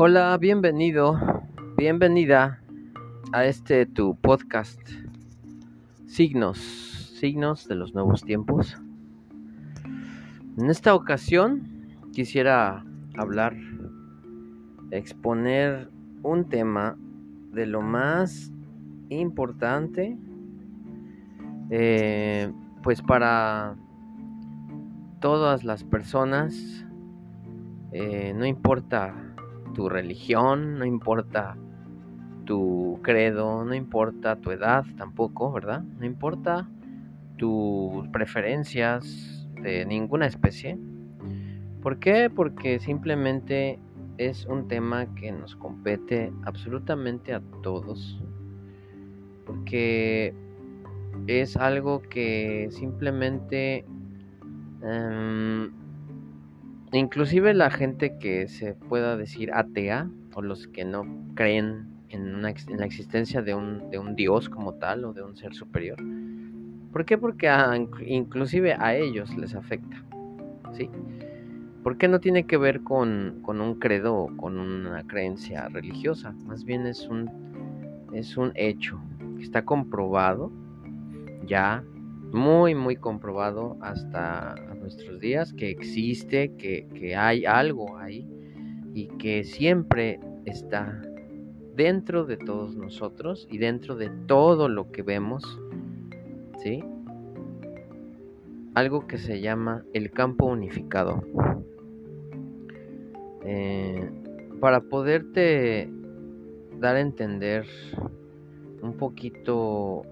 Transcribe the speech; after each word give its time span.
Hola, 0.00 0.38
bienvenido, 0.38 1.18
bienvenida 1.76 2.62
a 3.32 3.46
este 3.46 3.84
tu 3.84 4.14
podcast 4.14 4.80
Signos, 6.06 6.56
signos 7.18 7.66
de 7.66 7.74
los 7.74 7.94
nuevos 7.94 8.22
tiempos. 8.22 8.80
En 10.56 10.70
esta 10.70 10.94
ocasión 10.94 11.62
quisiera 12.12 12.84
hablar, 13.16 13.56
exponer 14.92 15.90
un 16.22 16.48
tema 16.48 16.96
de 17.50 17.66
lo 17.66 17.82
más 17.82 18.52
importante, 19.08 20.16
eh, 21.70 22.52
pues 22.84 23.02
para 23.02 23.74
todas 25.18 25.64
las 25.64 25.82
personas, 25.82 26.86
eh, 27.90 28.32
no 28.36 28.46
importa 28.46 29.27
tu 29.74 29.88
religión, 29.88 30.78
no 30.78 30.84
importa 30.84 31.56
tu 32.44 32.98
credo, 33.02 33.64
no 33.64 33.74
importa 33.74 34.36
tu 34.36 34.50
edad 34.50 34.84
tampoco, 34.96 35.52
¿verdad? 35.52 35.82
No 35.98 36.06
importa 36.06 36.68
tus 37.36 38.08
preferencias 38.08 39.46
de 39.62 39.84
ninguna 39.84 40.26
especie. 40.26 40.78
¿Por 41.82 41.98
qué? 41.98 42.30
Porque 42.30 42.78
simplemente 42.80 43.78
es 44.18 44.46
un 44.46 44.66
tema 44.66 45.14
que 45.14 45.30
nos 45.30 45.56
compete 45.56 46.32
absolutamente 46.44 47.34
a 47.34 47.40
todos. 47.62 48.20
Porque 49.46 50.34
es 51.26 51.56
algo 51.56 52.02
que 52.02 52.68
simplemente 52.70 53.84
em, 54.82 55.70
Inclusive 56.92 57.52
la 57.52 57.70
gente 57.70 58.18
que 58.18 58.48
se 58.48 58.74
pueda 58.74 59.16
decir 59.16 59.52
atea 59.52 60.08
o 60.34 60.42
los 60.42 60.68
que 60.68 60.84
no 60.84 61.04
creen 61.34 61.86
en, 62.08 62.40
la 62.42 62.50
existencia 62.86 63.42
de 63.42 63.54
un, 63.54 63.90
de 63.90 63.98
un, 63.98 64.14
Dios 64.16 64.48
como 64.48 64.74
tal 64.74 65.04
o 65.04 65.12
de 65.12 65.22
un 65.22 65.36
ser 65.36 65.54
superior. 65.54 65.98
¿Por 66.92 67.04
qué? 67.04 67.18
Porque 67.18 67.50
inclusive 68.06 68.74
a 68.78 68.96
ellos 68.96 69.36
les 69.36 69.54
afecta. 69.54 70.02
¿Sí? 70.72 70.88
¿Por 71.82 71.98
qué 71.98 72.08
no 72.08 72.20
tiene 72.20 72.44
que 72.44 72.56
ver 72.56 72.82
con, 72.82 73.40
con, 73.42 73.60
un 73.60 73.74
credo 73.78 74.14
o 74.14 74.36
con 74.36 74.58
una 74.58 75.06
creencia 75.06 75.68
religiosa? 75.68 76.34
Más 76.46 76.64
bien 76.64 76.86
es 76.86 77.06
un, 77.08 77.30
es 78.12 78.36
un 78.36 78.52
hecho 78.54 79.00
que 79.36 79.42
está 79.42 79.64
comprobado 79.64 80.50
ya 81.46 81.82
muy, 82.32 82.74
muy 82.74 82.96
comprobado 82.96 83.76
hasta 83.80 84.54
nuestros 84.78 85.20
días 85.20 85.52
que 85.52 85.70
existe, 85.70 86.52
que, 86.56 87.16
hay 87.16 87.44
algo 87.44 87.96
ahí 87.98 88.28
y 88.94 89.06
que 89.18 89.44
siempre 89.44 90.20
está 90.44 91.00
dentro 91.74 92.24
de 92.24 92.36
todos 92.36 92.76
nosotros 92.76 93.46
y 93.50 93.58
dentro 93.58 93.96
de 93.96 94.10
todo 94.26 94.68
lo 94.68 94.90
que 94.90 95.02
vemos, 95.02 95.44
¿sí? 96.62 96.82
Algo 98.74 99.06
que 99.06 99.18
se 99.18 99.40
llama 99.40 99.84
el 99.92 100.10
campo 100.10 100.46
unificado. 100.46 101.22
Eh, 103.44 104.10
para 104.60 104.80
poderte 104.80 105.88
dar 106.78 106.96
a 106.96 107.00
entender 107.00 107.66
un 108.82 108.94
poquito 108.94 110.02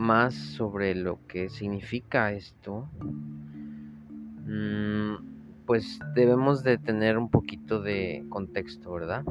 más 0.00 0.34
sobre 0.34 0.94
lo 0.94 1.18
que 1.28 1.50
significa 1.50 2.32
esto, 2.32 2.88
mm, 4.46 5.14
pues 5.66 6.00
debemos 6.14 6.64
de 6.64 6.78
tener 6.78 7.18
un 7.18 7.28
poquito 7.28 7.82
de 7.82 8.24
contexto, 8.30 8.92
¿verdad? 8.94 9.24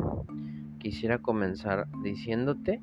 Quisiera 0.77 1.17
comenzar 1.17 1.87
diciéndote, 2.03 2.81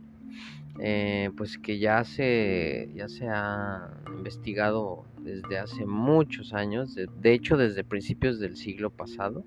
eh, 0.81 1.31
pues 1.37 1.59
que 1.59 1.79
ya 1.79 2.03
se, 2.03 2.91
ya 2.95 3.09
se 3.09 3.29
ha 3.29 3.89
investigado 4.17 5.05
desde 5.23 5.59
hace 5.59 5.87
muchos 5.87 6.53
años, 6.53 6.95
de, 6.95 7.33
hecho 7.33 7.57
desde 7.57 7.85
principios 7.85 8.41
del 8.41 8.57
siglo 8.57 8.91
pasado, 8.91 9.45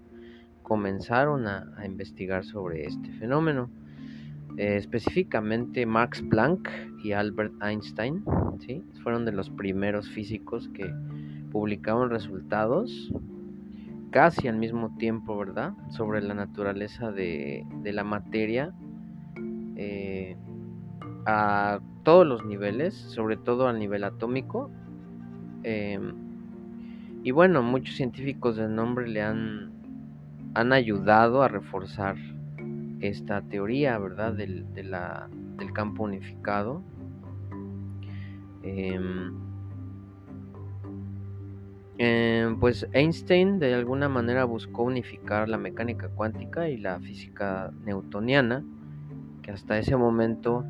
comenzaron 0.64 1.46
a 1.46 1.86
investigar 1.86 2.46
sobre 2.46 2.86
este 2.86 3.12
fenómeno. 3.14 3.70
Eh, 4.58 4.76
específicamente 4.76 5.86
Max 5.86 6.22
Planck 6.22 6.70
y 7.04 7.14
Albert 7.14 7.54
Einstein, 7.62 8.24
¿sí? 8.60 8.84
fueron 9.04 9.26
de 9.26 9.32
los 9.32 9.50
primeros 9.50 10.10
físicos 10.10 10.70
que 10.70 10.94
publicaron 11.52 12.10
resultados 12.10 13.12
casi 14.12 14.48
al 14.48 14.58
mismo 14.58 14.96
tiempo, 14.98 15.38
¿verdad? 15.38 15.74
Sobre 15.90 16.22
la 16.22 16.34
naturaleza 16.34 17.12
de, 17.12 17.66
la 17.84 18.04
materia 18.04 18.74
eh, 19.76 20.36
a 21.26 21.80
todos 22.04 22.26
los 22.26 22.46
niveles, 22.46 22.96
sobre 22.96 23.38
todo 23.38 23.68
al 23.68 23.80
nivel 23.80 24.04
atómico. 24.04 24.72
Em, 25.64 26.14
y 27.24 27.32
bueno, 27.32 27.62
muchos 27.62 27.96
científicos 27.96 28.56
de 28.56 28.68
nombre 28.68 29.08
le 29.08 29.22
han, 29.22 29.72
han 30.56 30.74
ayudado 30.74 31.44
a 31.44 31.48
reforzar 31.48 32.16
esta 33.02 33.42
teoría, 33.42 33.98
¿verdad? 33.98 34.34
Del, 34.34 34.66
del 35.60 35.74
campo 35.74 36.04
unificado. 36.04 36.82
Em, 38.64 39.34
em, 41.98 42.60
pues 42.60 42.88
Einstein 42.94 43.60
de 43.60 43.74
alguna 43.74 44.10
manera 44.10 44.46
buscó 44.46 44.84
unificar 44.84 45.48
la 45.50 45.58
mecánica 45.58 46.10
cuántica 46.10 46.70
y 46.70 46.78
la 46.78 47.00
física 47.00 47.72
newtoniana, 47.86 48.64
que 49.42 49.52
hasta 49.52 49.78
ese 49.78 49.96
momento 49.96 50.66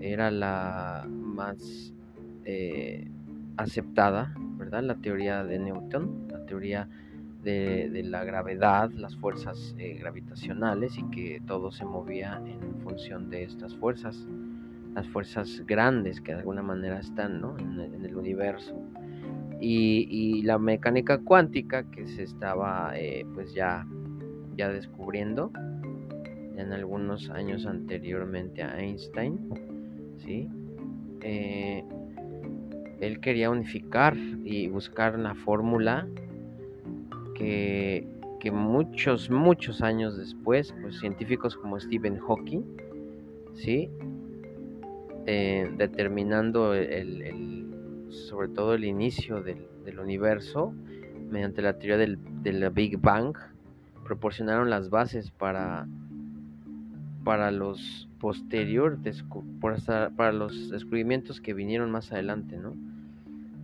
era 0.00 0.30
la 0.30 1.06
más 1.08 1.92
eh, 2.44 3.08
aceptada, 3.56 4.34
¿verdad? 4.58 4.82
La 4.82 4.96
teoría 4.96 5.44
de 5.44 5.58
Newton, 5.58 6.28
la 6.30 6.44
teoría 6.46 6.88
de, 7.46 8.02
la 8.02 8.24
gravedad, 8.24 8.90
las 8.90 9.16
fuerzas 9.16 9.74
eh, 9.78 9.94
gravitacionales 9.94 10.98
y 10.98 11.04
que 11.10 11.40
todo 11.46 11.70
se 11.70 11.84
movía 11.84 12.42
en 12.44 12.80
función 12.80 13.30
de 13.30 13.44
estas 13.44 13.76
fuerzas, 13.76 14.26
las 14.94 15.06
fuerzas 15.08 15.62
grandes 15.64 16.20
que 16.20 16.32
de 16.32 16.38
alguna 16.38 16.62
manera 16.62 16.98
están 16.98 17.42
en, 17.58 18.04
el 18.04 18.16
universo. 18.16 18.74
Y, 19.60 20.42
la 20.42 20.58
mecánica 20.58 21.18
cuántica 21.18 21.84
que 21.90 22.06
se 22.06 22.24
estaba 22.24 22.92
eh, 22.96 23.24
pues 23.34 23.54
ya, 23.54 23.86
ya 24.56 24.68
descubriendo 24.68 25.50
en 26.56 26.72
algunos 26.72 27.30
años 27.30 27.64
anteriormente 27.64 28.62
a 28.62 28.78
Einstein, 28.78 29.38
¿sí? 30.18 30.48
Eh, 31.22 31.84
él 33.00 33.20
quería 33.20 33.50
unificar 33.50 34.16
y 34.16 34.68
buscar 34.68 35.16
una 35.16 35.34
fórmula 35.34 36.06
que, 37.36 38.06
muchos, 38.52 39.28
muchos 39.28 39.82
años 39.82 40.16
después, 40.16 40.72
pues 40.80 41.00
científicos 41.00 41.56
como 41.56 41.80
Stephen 41.80 42.18
Hawking, 42.18 42.62
¿sí? 43.54 43.90
Eh, 45.26 45.68
determinando 45.76 46.72
el, 46.72 48.06
sobre 48.08 48.48
todo 48.48 48.74
el 48.74 48.84
inicio 48.84 49.42
del, 49.42 49.66
universo 49.98 50.72
mediante 51.30 51.62
la 51.62 51.78
teoría 51.78 51.96
del, 51.96 52.70
Big 52.70 52.98
Bang, 53.00 53.34
proporcionaron 54.04 54.70
las 54.70 54.90
bases 54.90 55.32
para, 55.32 55.88
para 57.24 57.50
los 57.50 58.08
posteriores, 58.20 59.24
para 60.16 60.32
los 60.32 60.70
descubrimientos 60.70 61.40
que 61.40 61.52
vinieron 61.52 61.90
más 61.90 62.12
adelante, 62.12 62.56
¿no? 62.58 62.74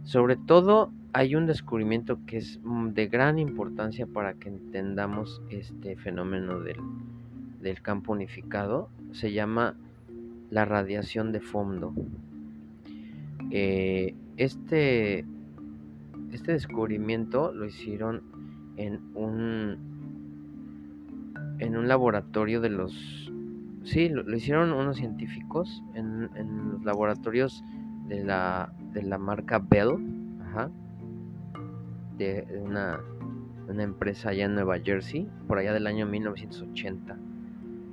Sobre 0.03 0.35
todo 0.37 0.91
hay 1.14 1.35
un 1.35 1.47
descubrimiento 1.47 2.19
que 2.26 2.38
es 2.38 2.59
mm, 2.62 2.88
de 2.91 3.06
gran 3.06 3.38
importancia 3.38 4.06
para 4.06 4.35
que 4.35 4.49
entendamos 4.49 5.43
este 5.50 5.97
fenómeno 5.97 6.61
del, 6.61 6.81
campo 7.82 8.12
unificado. 8.12 8.88
Se 9.12 9.32
llama 9.32 9.76
la 10.50 10.64
radiación 10.64 11.32
de 11.32 11.41
fondo. 11.41 11.93
Eh, 13.50 14.14
este, 14.37 15.26
este 16.32 16.53
descubrimiento 16.53 17.53
lo 17.53 17.67
hicieron 17.67 18.23
en 18.76 19.00
un, 19.15 19.76
en 21.58 21.76
un 21.76 21.88
laboratorio 21.88 22.61
de 22.61 22.70
los... 22.70 23.31
Sí, 23.85 24.08
lo, 24.08 24.35
hicieron 24.35 24.73
unos 24.73 24.97
científicos 24.97 25.82
en, 25.94 26.31
los 26.73 26.82
laboratorios 26.85 27.62
de 28.08 28.25
la, 28.25 28.73
de 28.94 29.03
la 29.03 29.19
marca 29.19 29.58
Bell. 29.58 29.99
Ajá 30.41 30.70
de 32.19 32.47
una, 32.61 33.00
empresa 33.69 34.31
allá 34.31 34.44
en 34.44 34.55
Nueva 34.55 34.79
Jersey, 34.81 35.29
por 35.49 35.59
allá 35.59 35.73
del 35.73 35.87
año 35.87 36.06
1980. 36.06 37.17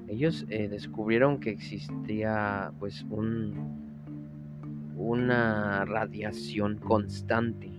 Ellos 0.08 0.46
eh, 0.50 0.68
descubrieron 0.68 1.40
que 1.40 1.52
existía 1.52 2.72
pues 2.80 3.06
un, 3.10 4.94
una 4.98 5.86
radiación 5.86 6.78
constante. 6.78 7.72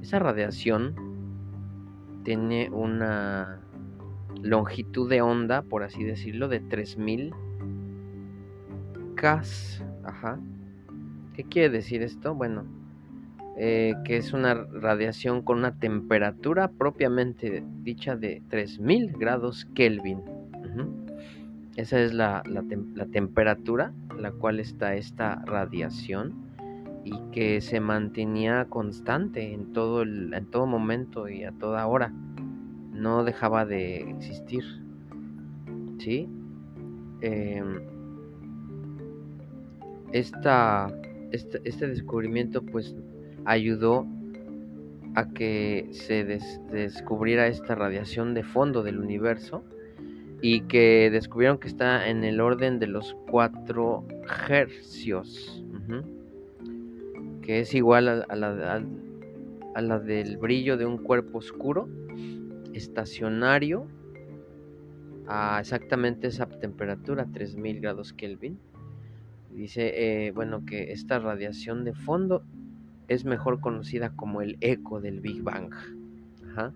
Esa 0.00 0.18
radiación 0.18 0.94
tiene 2.24 2.70
una 2.70 3.60
longitud 4.42 5.08
de 5.08 5.20
onda, 5.20 5.62
por 5.62 5.82
así 5.82 6.04
decirlo, 6.04 6.48
de 6.48 6.60
3000 6.60 7.34
K. 9.14 9.42
Ajá. 10.04 10.38
¿Qué 11.34 11.44
quiere 11.44 11.70
decir 11.70 12.02
esto? 12.02 12.34
Bueno, 12.34 12.64
eh, 13.56 13.94
que 14.04 14.16
es 14.16 14.32
una 14.32 14.54
radiación 14.54 15.42
con 15.42 15.58
una 15.58 15.78
temperatura 15.78 16.68
propiamente 16.68 17.64
dicha 17.82 18.16
de 18.16 18.42
3000 18.48 19.12
grados 19.12 19.66
Kelvin. 19.74 20.22
Esa 21.76 22.00
es 22.00 22.14
la, 22.14 22.44
la, 22.46 22.62
temperatura 23.06 23.92
a 24.08 24.14
la 24.14 24.30
cual 24.30 24.60
está 24.60 24.94
esta 24.94 25.42
radiación 25.44 26.32
y 27.04 27.18
que 27.32 27.60
se 27.60 27.80
mantenía 27.80 28.66
constante 28.68 29.52
en 29.52 29.72
todo, 29.72 30.02
el, 30.02 30.32
en 30.34 30.46
todo 30.46 30.66
momento 30.66 31.28
y 31.28 31.42
a 31.42 31.50
toda 31.50 31.84
hora. 31.88 32.12
No 32.92 33.24
dejaba 33.24 33.66
de 33.66 34.08
existir. 34.08 34.62
¿Sí? 35.98 36.28
Em, 37.20 37.80
este, 40.12 40.48
este, 41.32 41.88
descubrimiento 41.88 42.62
pues 42.62 42.94
ayudó 43.44 44.06
a 45.14 45.28
que 45.30 45.88
se 45.92 46.24
descubriera 46.24 47.46
esta 47.46 47.74
radiación 47.74 48.34
de 48.34 48.42
fondo 48.42 48.82
del 48.82 48.98
universo 48.98 49.64
y 50.42 50.62
que 50.62 51.08
descubrieron 51.10 51.58
que 51.58 51.68
está 51.68 52.08
en 52.08 52.24
el 52.24 52.40
orden 52.40 52.78
de 52.78 52.86
los 52.86 53.16
4 53.30 54.04
hercios, 54.48 55.64
que 57.42 57.60
es 57.60 57.74
igual 57.74 58.08
a, 58.08 58.36
la, 58.36 58.82
a, 59.74 59.80
la, 59.80 59.98
del 60.00 60.36
brillo 60.38 60.76
de 60.76 60.86
un 60.86 60.98
cuerpo 60.98 61.38
oscuro, 61.38 61.88
estacionario, 62.72 63.86
a 65.26 65.60
exactamente 65.60 66.26
esa 66.26 66.46
temperatura, 66.46 67.26
3000 67.32 67.80
grados 67.80 68.12
Kelvin. 68.12 68.58
Dice, 69.50 70.26
eh, 70.26 70.32
bueno, 70.32 70.64
que 70.66 70.92
esta 70.92 71.18
radiación 71.20 71.84
de 71.84 71.94
fondo 71.94 72.42
es 73.08 73.24
mejor 73.24 73.60
conocida 73.60 74.10
como 74.10 74.42
el 74.42 74.56
eco 74.60 75.00
del 75.00 75.20
Big 75.20 75.42
Bang. 75.42 75.72
Ajá 76.50 76.72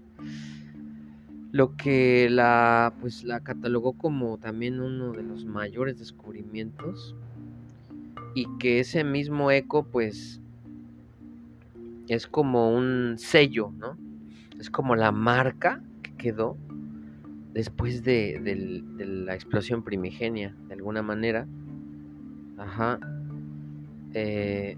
lo 1.50 1.76
que 1.76 2.28
la 2.30 2.92
pues 3.00 3.24
la 3.24 3.40
catalogó 3.40 3.94
como 3.94 4.38
también 4.38 4.80
uno 4.80 5.12
de 5.12 5.22
los 5.22 5.44
mayores 5.44 5.98
descubrimientos 5.98 7.16
y 8.34 8.46
que 8.58 8.80
ese 8.80 9.04
mismo 9.04 9.50
eco 9.50 9.84
pues 9.84 10.40
es 12.08 12.26
como 12.26 12.74
un 12.74 13.14
sello, 13.18 13.72
¿no? 13.76 13.96
Es 14.58 14.70
como 14.70 14.96
la 14.96 15.12
marca 15.12 15.82
que 16.02 16.14
quedó 16.14 16.56
después 17.52 18.02
de, 18.02 18.40
la 18.98 19.34
explosión 19.34 19.82
primigenia, 19.82 20.54
de 20.68 20.74
alguna 20.74 21.02
manera. 21.02 21.46
Ajá. 22.56 22.98
Eh, 24.14 24.76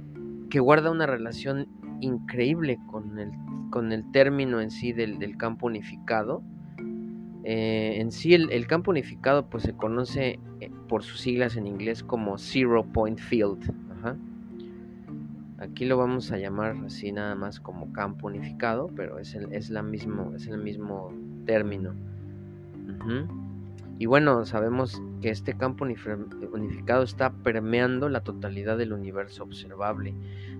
que 0.50 0.60
guarda 0.60 0.90
una 0.90 1.06
relación 1.06 1.68
increíble 2.00 2.78
con 2.86 3.18
el, 3.18 3.30
con 3.70 3.92
el 3.92 4.10
término 4.12 4.60
en 4.60 4.70
sí 4.70 4.92
del, 4.92 5.36
campo 5.36 5.66
unificado 5.66 6.42
eh, 7.44 8.00
en 8.00 8.12
sí, 8.12 8.34
el, 8.34 8.66
campo 8.66 8.90
unificado 8.90 9.46
pues 9.48 9.62
se 9.62 9.72
conoce 9.72 10.38
eh, 10.60 10.70
por 10.88 11.02
sus 11.02 11.20
siglas 11.20 11.56
en 11.56 11.66
inglés 11.66 12.02
como 12.02 12.36
Zero 12.38 12.84
Point 12.84 13.18
Field. 13.18 13.72
Aquí 15.58 15.84
lo 15.84 15.98
vamos 15.98 16.32
a 16.32 16.38
llamar 16.38 16.74
así 16.86 17.12
nada 17.12 17.34
más 17.34 17.60
como 17.60 17.92
campo 17.92 18.28
unificado, 18.28 18.90
pero 18.96 19.18
es 19.18 19.34
el, 19.34 19.52
es 19.52 19.68
la 19.68 19.82
mismo, 19.82 20.32
es 20.34 20.46
el 20.46 20.56
mismo 20.56 21.12
término. 21.44 21.94
Y 24.00 24.06
bueno, 24.06 24.46
sabemos 24.46 25.02
que 25.20 25.28
este 25.28 25.52
campo 25.52 25.84
unificado 25.84 27.02
está 27.02 27.28
permeando 27.28 28.08
la 28.08 28.22
totalidad 28.22 28.78
del 28.78 28.94
universo 28.94 29.42
observable. 29.42 30.14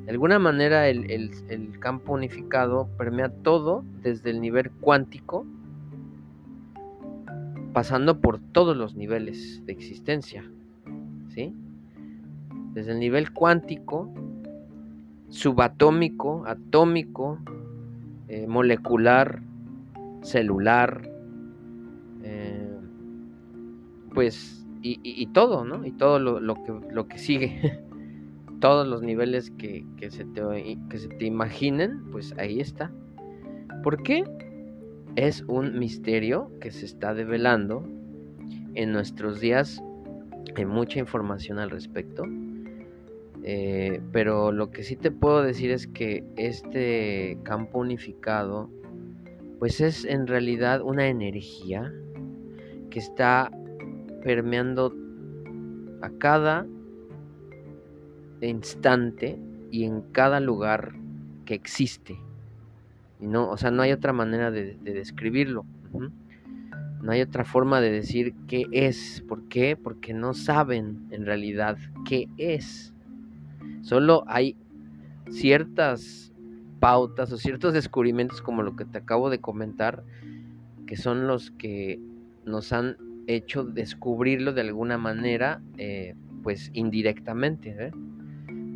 De 0.05 0.11
alguna 0.11 0.39
manera 0.39 0.89
el, 0.89 1.11
el 1.11 1.79
campo 1.79 2.13
unificado 2.13 2.91
permea 2.99 3.31
todo 3.31 3.83
desde 4.03 4.29
el 4.29 4.43
nivel 4.43 4.71
cuántico 4.71 5.47
pasando 7.73 8.21
por 8.21 8.41
todos 8.53 8.77
los 8.77 8.95
niveles 8.95 9.65
de 9.65 9.73
existencia, 9.73 10.45
¿sí? 11.31 11.55
Desde 12.75 12.93
el 12.93 12.99
nivel 12.99 13.33
cuántico, 13.33 14.13
subatómico, 15.31 16.45
atómico, 16.47 17.39
eh, 18.29 18.47
molecular, 18.47 19.41
celular, 20.21 21.09
pues, 24.15 24.67
y, 24.83 25.27
todo, 25.29 25.65
¿no? 25.65 25.85
Y 25.85 25.93
todo 25.93 26.19
lo, 26.19 26.55
que, 26.55 26.73
lo 26.91 27.07
que 27.07 27.19
sigue, 27.19 27.81
todos 28.61 28.87
los 28.87 29.03
niveles 29.03 29.51
que, 29.51 29.85
se 30.11 30.25
te, 30.25 30.43
que 30.89 30.99
se 30.99 31.09
te 31.09 31.27
imaginen, 31.27 32.11
pues 32.11 32.35
ahí 32.39 32.61
está. 32.61 32.91
¿Por 33.83 34.03
qué? 34.03 34.25
es 35.17 35.45
un 35.49 35.79
misterio 35.79 36.51
que 36.61 36.71
se 36.71 36.87
está 36.87 37.15
develando. 37.15 37.85
En 38.75 38.93
nuestros 38.93 39.41
días 39.41 39.83
hay 40.57 40.65
mucha 40.65 40.99
información 40.99 41.59
al 41.59 41.71
respecto. 41.71 42.25
Eh, 43.43 44.01
pero 44.13 44.53
lo 44.53 44.71
que 44.71 44.83
sí 44.83 44.97
te 44.97 45.11
puedo 45.11 45.43
decir 45.43 45.71
es 45.71 45.87
que 45.87 46.25
este 46.37 47.39
campo 47.43 47.79
unificado 47.79 48.69
pues 49.59 49.81
es 49.81 50.05
en 50.05 50.27
realidad 50.27 50.83
una 50.83 51.09
energía 51.09 51.93
que 52.91 52.99
está 52.99 53.51
permeando 54.23 54.95
a 56.03 56.11
cada 56.19 56.67
instante 58.41 59.39
y 59.71 59.85
en 59.85 60.03
cada 60.13 60.41
lugar 60.41 60.93
que 61.45 61.55
existe 61.55 62.19
no, 63.21 63.51
o 63.51 63.57
sea, 63.57 63.71
no 63.71 63.83
hay 63.83 63.93
otra 63.93 64.13
manera 64.13 64.51
de, 64.51 64.77
describirlo. 64.83 65.65
No 67.03 67.13
hay 67.13 67.23
otra 67.23 67.45
forma 67.45 67.81
de 67.81 67.91
decir 67.91 68.35
qué 68.47 68.67
es. 68.73 69.23
¿Por 69.27 69.49
qué? 69.49 69.77
Porque 69.77 70.13
no 70.15 70.35
saben 70.35 71.07
en 71.11 71.27
realidad 71.27 71.77
qué 72.07 72.29
es. 72.37 72.93
Solo 73.83 74.25
hay 74.27 74.57
ciertas 75.31 76.33
pautas 76.79 77.31
o 77.33 77.37
ciertos 77.37 77.75
descubrimientos 77.75 78.43
como 78.43 78.63
lo 78.63 78.75
que 78.75 78.85
te 78.85 78.99
acabo 78.99 79.31
de 79.31 79.41
comentar, 79.41 80.03
que 80.87 80.97
son 80.97 81.27
los 81.27 81.51
que 81.53 82.01
nos 82.45 82.73
han 82.73 82.97
hecho 83.37 83.65
descubrirlo 83.65 84.53
de 84.53 84.63
alguna 84.63 84.99
manera, 84.99 85.63
eh, 85.77 86.15
pues 86.43 86.71
indirectamente. 86.73 87.75
¿eh? 87.79 87.91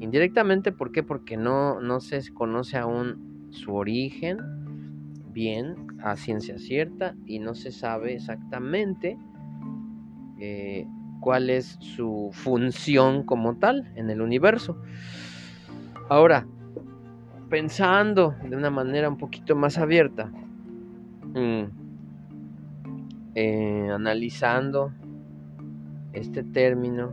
Indirectamente, 0.01 0.73
¿por 0.73 0.93
qué? 0.93 1.03
Porque 1.03 1.37
no, 1.37 1.81
no 1.81 2.01
se 2.01 2.33
conoce 2.33 2.77
aún 2.77 3.49
su 3.51 3.75
origen 3.75 4.39
bien 5.33 5.75
a 6.03 6.17
ciencia 6.17 6.59
cierta 6.59 7.15
y 7.27 7.39
no 7.39 7.55
se 7.55 7.73
sabe 7.73 8.15
exactamente 8.15 9.19
eh, 10.39 10.87
cuál 11.21 11.51
es 11.51 11.77
su 11.81 12.31
función 12.33 13.23
como 13.23 13.57
tal 13.57 13.91
en 13.97 14.11
el 14.11 14.21
universo. 14.21 14.81
Ahora, 16.09 16.47
pensando 17.49 18.35
de 18.49 18.57
una 18.57 18.71
manera 18.71 19.09
un 19.09 19.17
poquito 19.17 19.57
más 19.57 19.79
abierta, 19.79 20.31
mm, 21.35 21.84
eh, 23.35 23.89
analizando 23.93 24.93
este 26.13 26.43
término, 26.43 27.13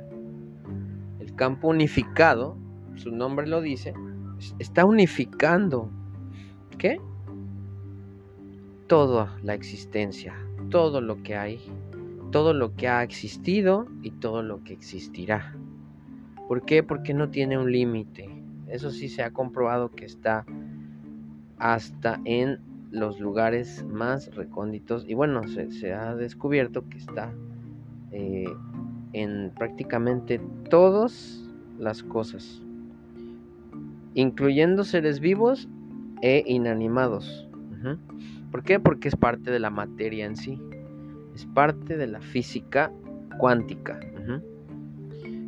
el 1.20 1.36
campo 1.36 1.70
unificado, 1.70 2.58
su 2.96 3.12
nombre 3.12 3.48
lo 3.48 3.62
dice, 3.62 3.94
está 4.60 4.86
unificando 4.86 5.90
qué? 6.82 7.00
Toda 8.88 9.38
la 9.44 9.54
existencia, 9.54 10.36
todo 10.70 11.00
lo 11.00 11.22
que 11.22 11.36
hay, 11.36 11.60
todo 12.32 12.54
lo 12.54 12.76
que 12.76 12.88
ha 12.88 13.04
existido 13.04 13.88
y 14.02 14.12
todo 14.12 14.42
lo 14.42 14.64
que 14.64 14.74
existirá. 14.74 15.56
¿Por 16.48 16.66
qué? 16.66 16.82
Porque 16.82 17.14
no 17.14 17.30
tiene 17.30 17.58
un 17.58 17.72
límite. 17.72 18.30
Eso 18.68 18.90
sí 18.90 19.10
se 19.10 19.22
ha 19.22 19.32
comprobado 19.32 19.92
que 19.92 20.06
está 20.06 20.46
hasta 21.58 22.20
en 22.26 22.60
los 22.92 23.20
lugares 23.20 23.86
más 23.90 24.34
recónditos 24.36 25.06
y 25.08 25.14
bueno, 25.14 25.42
se, 25.48 25.94
ha 25.94 26.16
descubierto 26.16 26.88
que 26.90 26.98
está 26.98 27.34
eh, 28.12 28.46
en 29.14 29.52
prácticamente 29.58 30.42
todas 30.70 31.42
las 31.80 32.04
cosas, 32.04 32.62
incluyendo 34.14 34.84
seres 34.84 35.20
vivos 35.20 35.70
e 36.22 36.44
inanimados. 36.46 37.48
¿Por 38.52 38.64
qué? 38.64 38.80
Porque 38.80 39.08
es 39.08 39.16
parte 39.16 39.50
de 39.50 39.60
la 39.60 39.70
materia 39.70 40.26
en 40.26 40.36
sí. 40.36 40.62
Es 41.34 41.46
parte 41.46 41.98
de 41.98 42.06
la 42.06 42.22
física 42.22 42.92
cuántica. 43.40 44.00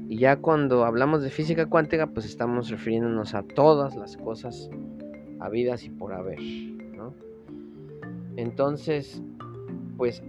Y 0.09 0.17
ya 0.17 0.37
cuando 0.37 0.85
hablamos 0.85 1.23
de 1.23 1.29
física 1.29 1.65
cuántica, 1.65 2.07
pues 2.07 2.25
estamos 2.25 2.69
refiriéndonos 2.69 3.33
a 3.33 3.43
todas 3.43 3.95
las 3.95 4.15
cosas 4.15 4.69
habidas 5.39 5.83
y 5.85 5.89
por 5.89 6.13
haber. 6.13 6.39
Entonces, 8.35 9.21
pues 9.97 10.23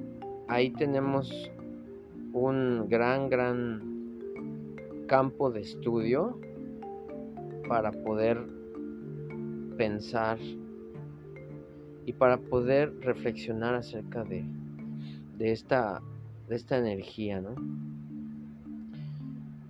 ahí 0.48 0.70
tenemos 0.70 1.50
un 2.32 2.88
gran, 2.88 3.28
gran 3.28 3.82
campo 5.06 5.50
de 5.50 5.60
estudio 5.60 6.38
para 7.68 7.92
poder 7.92 8.44
pensar 9.76 10.38
y 12.06 12.12
para 12.12 12.38
poder 12.38 12.94
reflexionar 13.00 13.74
acerca 13.74 14.24
de, 14.24 14.44
de, 15.38 15.52
esta, 15.52 16.02
de 16.48 16.56
esta 16.56 16.78
energía, 16.78 17.40
¿no? 17.40 17.54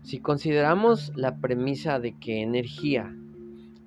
Si 0.02 0.18
consideramos 0.18 1.12
la 1.16 1.36
premisa 1.38 1.98
de 1.98 2.18
que 2.18 2.42
energía 2.42 3.14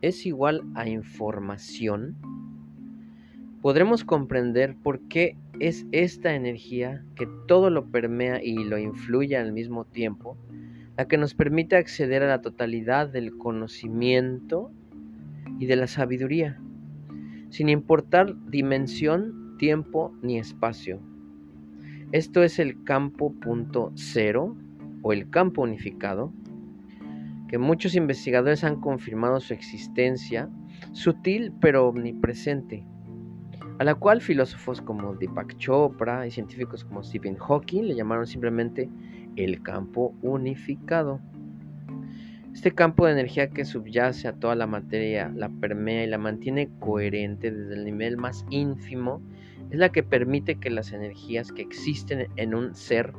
es 0.02 0.26
igual 0.26 0.64
a 0.74 0.88
información, 0.88 2.16
podremos 3.68 4.06
comprender 4.06 4.78
por 4.82 5.10
qué 5.10 5.36
es 5.60 5.86
esta 5.92 6.34
energía 6.36 7.04
que 7.16 7.28
todo 7.50 7.70
lo 7.70 7.92
permea 7.92 8.42
y 8.42 8.64
lo 8.64 8.78
influye 8.78 9.36
al 9.36 9.52
mismo 9.52 9.84
tiempo, 9.84 10.38
la 10.96 11.10
que 11.10 11.18
nos 11.18 11.34
permite 11.34 11.76
acceder 11.76 12.24
a 12.24 12.30
la 12.30 12.40
totalidad 12.40 13.10
del 13.10 13.38
conocimiento 13.38 14.72
y 15.60 15.66
de 15.66 15.76
la 15.76 15.88
sabiduría, 15.88 16.62
sin 17.50 17.68
importar 17.68 18.38
dimensión, 18.50 19.58
tiempo 19.58 20.16
ni 20.22 20.40
espacio. 20.40 21.02
Esto 22.14 22.44
es 22.44 22.60
el 22.60 22.86
campo 22.86 23.34
punto 23.34 23.92
cero 23.96 24.56
o 25.02 25.12
el 25.12 25.30
campo 25.30 25.64
unificado, 25.64 26.32
que 27.50 27.58
muchos 27.58 27.96
investigadores 27.96 28.64
han 28.64 28.80
confirmado 28.80 29.42
su 29.42 29.54
existencia, 29.54 30.50
sutil 30.94 31.52
pero 31.60 31.86
omnipresente, 31.86 32.86
a 33.80 33.84
la 33.84 33.96
cual 33.96 34.22
filósofos 34.22 34.82
como 34.82 35.14
Deepak 35.14 35.58
Chopra 35.58 36.26
y 36.26 36.32
científicos 36.32 36.84
como 36.84 37.04
Stephen 37.04 37.36
Hawking 37.36 37.84
le 37.84 37.96
llamaron 37.96 38.26
simplemente 38.26 38.90
el 39.36 39.62
campo 39.62 40.16
unificado. 40.22 41.20
Este 42.54 42.72
campo 42.72 43.06
de 43.06 43.12
energía 43.12 43.52
que 43.52 43.66
subyace 43.66 44.28
a 44.28 44.34
toda 44.34 44.56
la 44.56 44.66
materia, 44.66 45.32
la 45.36 45.50
permea 45.50 46.04
y 46.04 46.08
la 46.08 46.18
mantiene 46.18 46.70
coherente 46.80 47.52
desde 47.52 47.76
el 47.76 47.86
nivel 47.86 48.18
más 48.18 48.46
ínfimo, 48.50 49.22
es 49.70 49.78
la 49.78 49.90
que 49.90 50.02
permite 50.02 50.56
que 50.56 50.72
las 50.72 50.92
energías 50.92 51.52
que 51.52 51.62
existen 51.62 52.28
en 52.36 52.56
un 52.56 52.74
ser 52.74 53.14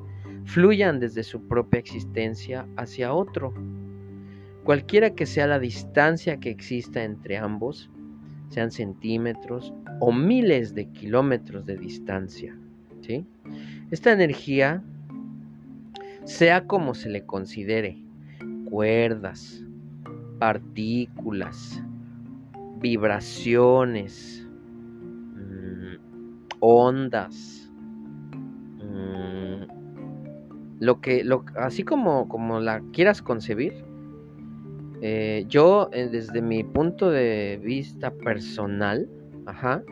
fluyan 0.45 0.99
desde 0.99 1.23
su 1.23 1.47
propia 1.47 1.79
existencia 1.79 2.67
hacia 2.77 3.13
otro. 3.13 3.55
Cualquiera 4.65 5.11
que 5.15 5.25
sea 5.25 5.47
la 5.47 5.61
distancia 5.61 6.41
que 6.41 6.51
exista 6.51 7.05
entre 7.05 7.37
ambos, 7.37 7.91
sean 8.49 8.73
centímetros 8.73 9.73
o 10.01 10.13
miles 10.13 10.75
de 10.75 10.87
kilómetros 10.87 11.67
de 11.67 11.77
distancia. 11.77 12.57
¿sí? 13.01 13.27
Esta 13.91 14.13
energía, 14.13 14.83
sea 16.25 16.67
como 16.67 16.95
se 16.95 17.09
le 17.09 17.25
considere, 17.25 17.99
cuerdas, 18.67 19.65
partículas, 20.39 21.83
vibraciones, 22.81 24.47
mm, 25.35 25.95
ondas, 26.61 27.73
mm, 28.77 29.63
lo 30.81 31.01
que, 31.01 31.25
lo, 31.25 31.45
así 31.57 31.83
como, 31.83 32.29
como 32.29 32.61
la 32.61 32.81
quieras 32.93 33.23
concebir, 33.23 33.85
eh, 35.01 35.45
yo 35.49 35.91
eh, 35.93 36.09
desde 36.11 36.43
mi 36.43 36.65
punto 36.65 37.11
de 37.11 37.61
vista 37.63 38.11
personal, 38.11 39.09
ajá, 39.49 39.83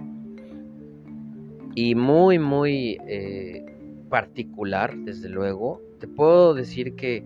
y 1.75 1.95
muy, 1.95 2.39
muy 2.39 2.99
eh, 3.09 3.65
particular, 4.11 4.95
desde 4.99 5.31
luego, 5.31 5.81
te 5.99 6.07
puedo 6.07 6.55
decir 6.55 6.95
que 6.95 7.25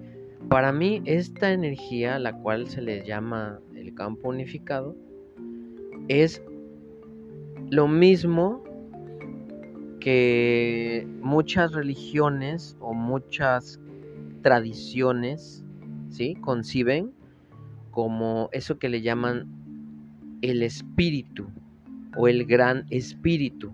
para 0.49 0.73
mí, 0.73 1.03
esta 1.05 1.53
energía, 1.53 2.19
la 2.19 2.33
cual 2.33 2.69
se 2.69 2.83
le 2.83 3.05
llama 3.05 3.61
el 3.75 3.95
campo 3.95 4.29
unificado, 4.29 4.97
es 6.09 6.43
lo 7.69 7.89
mismo 7.89 8.63
que 9.99 11.07
muchas 11.21 11.73
religiones 11.73 12.77
o 12.81 12.95
muchas 12.95 13.81
tradiciones 14.43 15.65
¿sí? 16.09 16.35
conciben 16.37 17.13
como 17.91 18.49
eso 18.53 18.79
que 18.79 18.89
le 18.89 19.03
llaman 19.03 19.47
el 20.43 20.63
espíritu 20.63 21.49
o 22.17 22.29
el 22.29 22.45
gran 22.45 22.87
espíritu. 22.91 23.73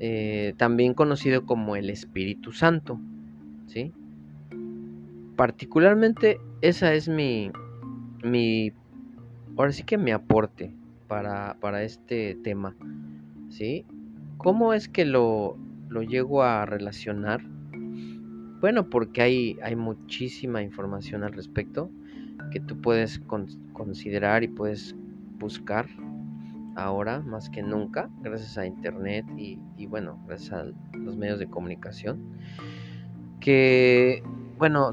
Eh, 0.00 0.54
también 0.56 0.94
conocido 0.94 1.46
como 1.46 1.76
el 1.76 1.88
Espíritu 1.90 2.52
Santo. 2.52 2.98
¿sí? 3.66 3.92
particularmente 5.36 6.40
esa 6.60 6.94
es 6.94 7.08
mi, 7.08 7.50
mi, 8.22 8.72
ahora 9.56 9.72
sí 9.72 9.82
que 9.82 9.98
mi 9.98 10.12
aporte 10.12 10.72
para, 11.08 11.56
para 11.60 11.82
este 11.82 12.36
tema, 12.42 12.74
¿sí? 13.50 13.84
¿Cómo 14.38 14.72
es 14.72 14.88
que 14.88 15.04
lo, 15.04 15.56
lo 15.88 16.02
llego 16.02 16.42
a 16.42 16.66
relacionar? 16.66 17.42
Bueno, 18.60 18.88
porque 18.88 19.22
hay, 19.22 19.58
hay 19.62 19.76
muchísima 19.76 20.62
información 20.62 21.22
al 21.22 21.32
respecto 21.32 21.90
que 22.50 22.60
tú 22.60 22.80
puedes 22.80 23.20
considerar 23.72 24.44
y 24.44 24.48
puedes 24.48 24.94
buscar 25.38 25.86
ahora 26.76 27.20
más 27.20 27.50
que 27.50 27.62
nunca, 27.62 28.10
gracias 28.20 28.58
a 28.58 28.66
Internet 28.66 29.26
y, 29.36 29.58
bueno, 29.86 30.18
gracias 30.26 30.52
a 30.52 30.64
los 30.96 31.16
medios 31.16 31.38
de 31.38 31.48
comunicación. 31.48 32.20
Que, 33.40 34.22
bueno, 34.58 34.90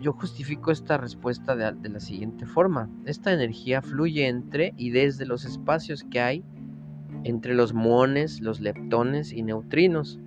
yo 0.00 0.12
justifico 0.12 0.70
esta 0.70 0.98
respuesta 0.98 1.56
de, 1.56 1.88
la 1.88 2.00
siguiente 2.00 2.46
forma. 2.46 2.88
Esta 3.06 3.32
energía 3.32 3.82
fluye 3.82 4.28
entre 4.28 4.74
y 4.76 4.90
desde 4.90 5.26
los 5.26 5.44
espacios 5.44 6.04
que 6.04 6.20
hay 6.20 6.44
entre 7.24 7.54
los 7.54 7.72
muones, 7.72 8.40
los 8.40 8.60
leptones 8.60 9.32
y 9.32 9.42
neutrinos, 9.42 10.20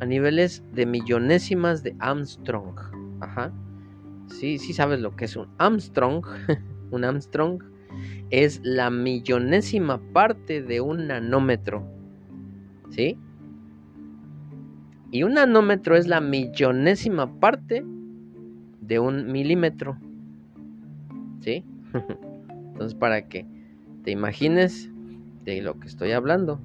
a 0.00 0.06
niveles 0.06 0.64
de 0.72 0.86
millonésimas 0.86 1.82
de 1.82 1.94
Armstrong. 1.98 2.78
Ajá. 3.20 3.52
Sí, 4.28 4.58
sí 4.58 4.72
sabes 4.72 5.00
lo 5.00 5.14
que 5.14 5.26
es 5.26 5.36
un 5.36 5.48
Armstrong. 5.58 6.24
un 6.90 7.04
Armstrong 7.04 7.62
es 8.30 8.60
la 8.62 8.90
millonésima 8.90 10.00
parte 10.12 10.62
de 10.62 10.80
un 10.80 11.06
nanómetro. 11.06 11.84
¿Sí? 12.90 13.18
Y 15.10 15.22
un 15.22 15.34
nanómetro 15.34 15.96
es 15.96 16.06
la 16.06 16.20
millonésima 16.20 17.40
parte 17.40 17.84
de 18.80 18.98
un 18.98 19.30
milímetro. 19.32 19.98
¿Sí? 21.40 21.64
Entonces, 22.72 22.94
para 22.94 23.28
que 23.28 23.46
te 24.04 24.10
imagines 24.10 24.90
de 25.44 25.62
lo 25.62 25.78
que 25.78 25.86
estoy 25.86 26.12
hablando. 26.12 26.60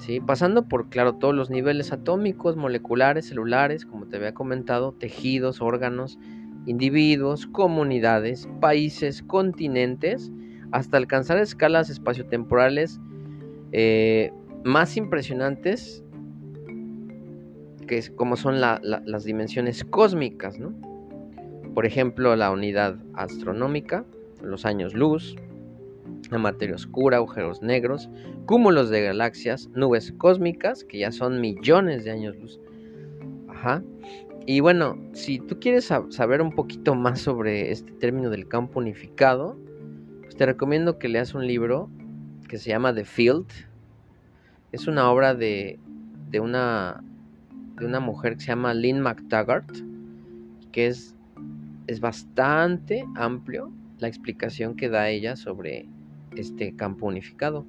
¿Sí? 0.00 0.20
Pasando 0.20 0.68
por, 0.68 0.88
claro, 0.88 1.14
todos 1.14 1.34
los 1.34 1.50
niveles 1.50 1.92
atómicos, 1.92 2.56
moleculares, 2.56 3.26
celulares, 3.26 3.86
como 3.86 4.06
te 4.06 4.16
había 4.16 4.34
comentado, 4.34 4.92
tejidos, 4.92 5.60
órganos, 5.60 6.18
individuos, 6.66 7.46
comunidades, 7.46 8.48
países, 8.60 9.22
continentes, 9.22 10.32
hasta 10.72 10.96
alcanzar 10.96 11.38
escalas 11.38 11.90
espaciotemporales 11.90 13.00
eh, 13.72 14.32
más 14.64 14.96
impresionantes, 14.96 16.02
que 17.86 17.98
es, 17.98 18.10
como 18.10 18.36
son 18.36 18.60
las 18.60 19.24
dimensiones 19.24 19.84
cósmicas, 19.84 20.58
¿no? 20.58 20.72
por 21.74 21.86
ejemplo 21.86 22.36
la 22.36 22.50
unidad 22.50 22.96
astronómica, 23.14 24.04
los 24.40 24.64
años 24.64 24.94
luz, 24.94 25.36
la 26.30 26.38
materia 26.38 26.76
oscura, 26.76 27.18
agujeros 27.18 27.62
negros, 27.62 28.08
cúmulos 28.46 28.90
de 28.90 29.02
galaxias, 29.02 29.68
nubes 29.74 30.12
cósmicas, 30.12 30.84
que 30.84 30.98
ya 31.00 31.12
son 31.12 31.40
millones 31.40 32.04
de 32.04 32.12
años 32.12 32.36
luz. 32.36 32.60
Ajá. 33.48 33.82
Y 34.46 34.60
bueno, 34.60 34.98
si 35.12 35.38
tú 35.38 35.58
quieres 35.58 35.90
saber 36.10 36.42
un 36.42 36.52
poquito 36.52 36.94
más 36.94 37.20
sobre 37.20 37.70
este 37.70 37.92
término 37.92 38.30
del 38.30 38.46
campo 38.46 38.78
unificado, 38.78 39.58
pues 40.22 40.36
te 40.36 40.46
recomiendo 40.46 40.98
que 40.98 41.08
leas 41.08 41.34
un 41.34 41.46
libro 41.46 41.88
que 42.48 42.58
se 42.58 42.70
llama 42.70 42.94
The 42.94 43.04
Field. 43.04 43.46
Es 44.72 44.86
una 44.86 45.10
obra 45.10 45.34
de, 45.34 45.78
de, 46.30 46.40
una, 46.40 47.02
de 47.78 47.86
una 47.86 48.00
mujer 48.00 48.34
que 48.34 48.40
se 48.40 48.46
llama 48.48 48.74
Lynn 48.74 49.00
McTaggart, 49.00 49.70
que 50.72 50.88
es 50.88 51.14
es 51.86 52.00
bastante 52.00 53.04
amplio 53.14 53.70
la 53.98 54.08
explicación 54.08 54.74
que 54.74 54.88
da 54.88 55.08
ella 55.08 55.36
sobre 55.36 55.86
este 56.36 56.74
campo 56.74 57.06
unificado 57.06 57.66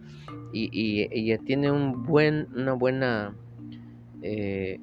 y, 0.53 1.07
ella 1.11 1.37
tiene 1.37 1.69
un 1.69 2.03
buen 2.03 2.47
una 2.55 2.73
buena 2.73 3.35
eh, 4.21 4.79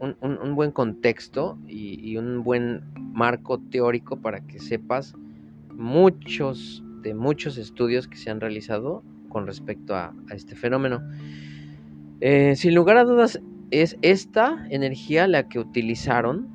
un, 0.00 0.54
buen 0.54 0.70
contexto 0.72 1.58
y, 1.66 2.16
un 2.16 2.42
buen 2.42 2.82
marco 3.12 3.58
teórico 3.58 4.20
para 4.20 4.40
que 4.40 4.58
sepas 4.58 5.14
muchos 5.74 6.82
de 7.02 7.14
muchos 7.14 7.58
estudios 7.58 8.08
que 8.08 8.16
se 8.16 8.30
han 8.30 8.40
realizado 8.40 9.02
con 9.28 9.46
respecto 9.46 9.94
a, 9.94 10.14
este 10.30 10.56
fenómeno 10.56 11.02
Eh, 12.20 12.56
sin 12.56 12.74
lugar 12.74 12.96
a 12.96 13.04
dudas, 13.04 13.40
es 13.70 13.98
esta 14.00 14.66
energía 14.70 15.26
la 15.26 15.48
que 15.48 15.58
utilizaron, 15.58 16.48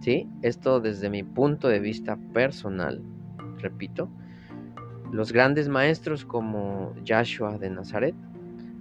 ¿sí? 0.00 0.28
Esto 0.42 0.80
desde 0.80 1.08
mi 1.08 1.22
punto 1.22 1.68
de 1.68 1.80
vista 1.80 2.18
personal, 2.34 3.02
repito, 3.58 4.10
los 5.12 5.32
grandes 5.32 5.68
maestros 5.68 6.24
como 6.24 6.92
Yahshua 7.04 7.58
de 7.58 7.70
Nazaret 7.70 8.14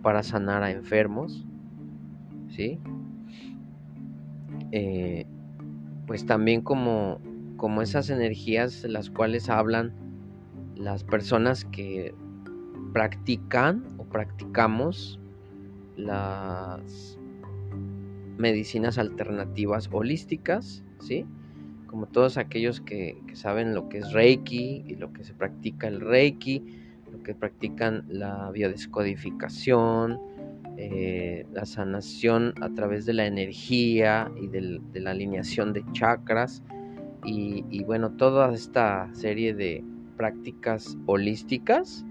para 0.02 0.24
sanar 0.24 0.64
a 0.64 0.72
enfermos, 0.72 1.46
¿sí? 2.50 2.80
Eh, 4.76 5.28
pues 6.08 6.26
también 6.26 6.62
como, 6.62 7.20
como 7.58 7.84
esas 7.84 8.10
energías 8.10 8.84
las 8.86 9.12
cuales 9.12 9.48
hablan 9.48 9.94
las 10.76 11.04
personas 11.04 11.64
que 11.66 12.16
practican 12.92 13.86
o 14.00 14.04
practicamos 14.06 15.20
las 15.96 17.20
medicinas 18.40 18.98
alternativas 18.98 19.88
holísticas, 19.92 20.84
¿sí? 21.00 21.28
Como 21.86 22.08
todos 22.08 22.38
aquellos 22.38 22.82
que, 22.82 23.22
saben 23.34 23.76
lo 23.76 23.90
que 23.90 24.00
es 24.00 24.12
Reiki 24.12 24.86
y 24.88 24.96
lo 24.96 25.14
que 25.14 25.24
se 25.24 25.36
practica 25.36 25.88
el 25.88 26.02
Reiki, 26.02 26.64
lo 27.12 27.22
que 27.22 27.36
practican 27.36 28.06
la 28.08 28.50
biodescodificación, 28.50 30.20
eh, 30.78 31.46
la 31.52 31.66
sanación 31.66 32.54
a 32.62 32.70
través 32.74 33.06
de 33.06 33.14
la 33.14 33.26
energía 33.26 34.32
y 34.42 34.48
de 34.48 35.00
la 35.00 35.12
alineación 35.12 35.74
de 35.74 35.84
chakras 35.92 36.64
y, 37.26 37.84
bueno, 37.86 38.12
toda 38.12 38.54
esta 38.54 39.10
serie 39.14 39.54
de 39.54 39.84
prácticas 40.18 40.98
holísticas 41.06 42.06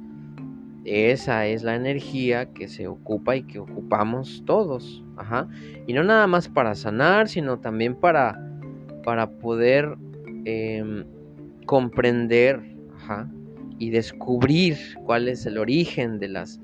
esa 0.85 1.47
es 1.47 1.63
la 1.63 1.77
energía 1.77 2.47
que 2.53 2.67
se 2.67 2.89
ocupa 2.89 3.37
y 3.37 3.45
que 3.45 3.61
ocupamos 3.61 4.43
todos. 4.45 5.05
Y 5.87 5.93
no 5.93 6.03
nada 6.03 6.27
más 6.27 6.49
para 6.49 6.75
sanar, 6.75 7.29
sino 7.29 7.61
también 7.61 7.95
para, 7.95 8.37
para 9.05 9.31
poder 9.31 9.97
em, 10.45 11.05
comprender 11.67 12.61
y 13.79 13.91
descubrir 13.91 14.77
cuál 15.05 15.29
es 15.29 15.47
el 15.47 15.59
origen 15.59 16.19
de 16.19 16.29
los 16.29 16.61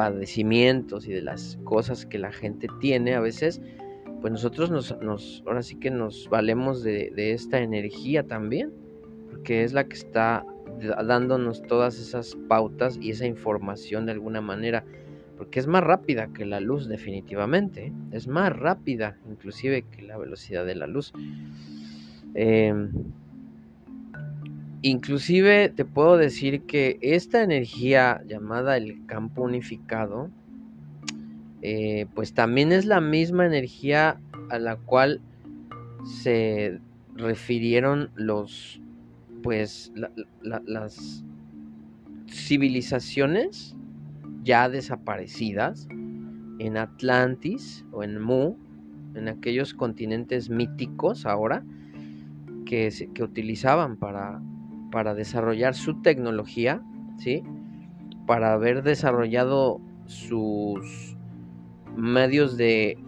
padecimientos 0.00 1.06
y 1.06 1.12
de 1.12 1.20
las 1.20 1.58
cosas 1.62 2.06
que 2.06 2.18
la 2.18 2.32
gente 2.32 2.68
tiene 2.80 3.14
a 3.14 3.20
veces. 3.20 3.60
Pues 4.22 4.32
nosotros 4.32 4.70
nos, 4.70 5.42
ahora 5.46 5.62
sí 5.62 5.74
que 5.74 5.90
nos 5.90 6.26
valemos 6.30 6.82
de, 6.82 7.12
esta 7.16 7.60
energía 7.60 8.22
también, 8.22 8.72
porque 9.30 9.62
es 9.62 9.74
la 9.74 9.84
que 9.84 9.96
está 9.96 10.46
dándonos 11.04 11.60
todas 11.60 12.00
esas 12.00 12.34
pautas 12.48 12.98
y 12.98 13.10
esa 13.10 13.26
información 13.26 14.06
de 14.06 14.12
alguna 14.12 14.40
manera, 14.40 14.86
porque 15.36 15.60
es 15.60 15.66
más 15.66 15.84
rápida 15.84 16.32
que 16.32 16.46
la 16.46 16.60
luz 16.60 16.88
definitivamente, 16.88 17.92
es 18.10 18.26
más 18.26 18.56
rápida 18.56 19.18
inclusive 19.30 19.82
que 19.82 20.00
la 20.00 20.16
velocidad 20.16 20.64
de 20.64 20.76
la 20.76 20.86
luz. 20.86 21.12
Em, 22.32 22.90
inclusive 24.82 25.68
te 25.68 25.84
puedo 25.84 26.16
decir 26.16 26.62
que 26.62 26.98
esta 27.02 27.42
energía 27.42 28.22
llamada 28.26 28.76
el 28.76 29.04
campo 29.06 29.42
unificado, 29.42 30.30
eh, 31.62 32.06
pues 32.14 32.32
también 32.32 32.72
es 32.72 32.86
la 32.86 33.00
misma 33.00 33.46
energía 33.46 34.20
a 34.50 34.58
la 34.58 34.76
cual 34.76 35.20
se 36.04 36.80
refirieron 37.14 38.10
los 38.14 38.80
pues 39.42 39.92
las 40.42 41.24
civilizaciones 42.28 43.74
ya 44.42 44.68
desaparecidas 44.68 45.88
en 46.58 46.76
Atlantis 46.76 47.86
o 47.90 48.02
en 48.02 48.20
Mu, 48.20 48.56
en 49.14 49.28
aquellos 49.28 49.72
continentes 49.72 50.50
míticos 50.50 51.24
ahora 51.24 51.64
que, 52.66 52.92
que 53.14 53.22
utilizaban 53.22 53.96
para, 53.96 54.42
para 54.90 55.14
desarrollar 55.14 55.74
su 55.74 56.00
tecnología, 56.02 56.82
¿sí? 57.18 57.42
para 58.26 58.52
haber 58.52 58.82
desarrollado 58.82 59.80
sus 60.06 61.16
medios 61.96 62.56
de, 62.56 62.98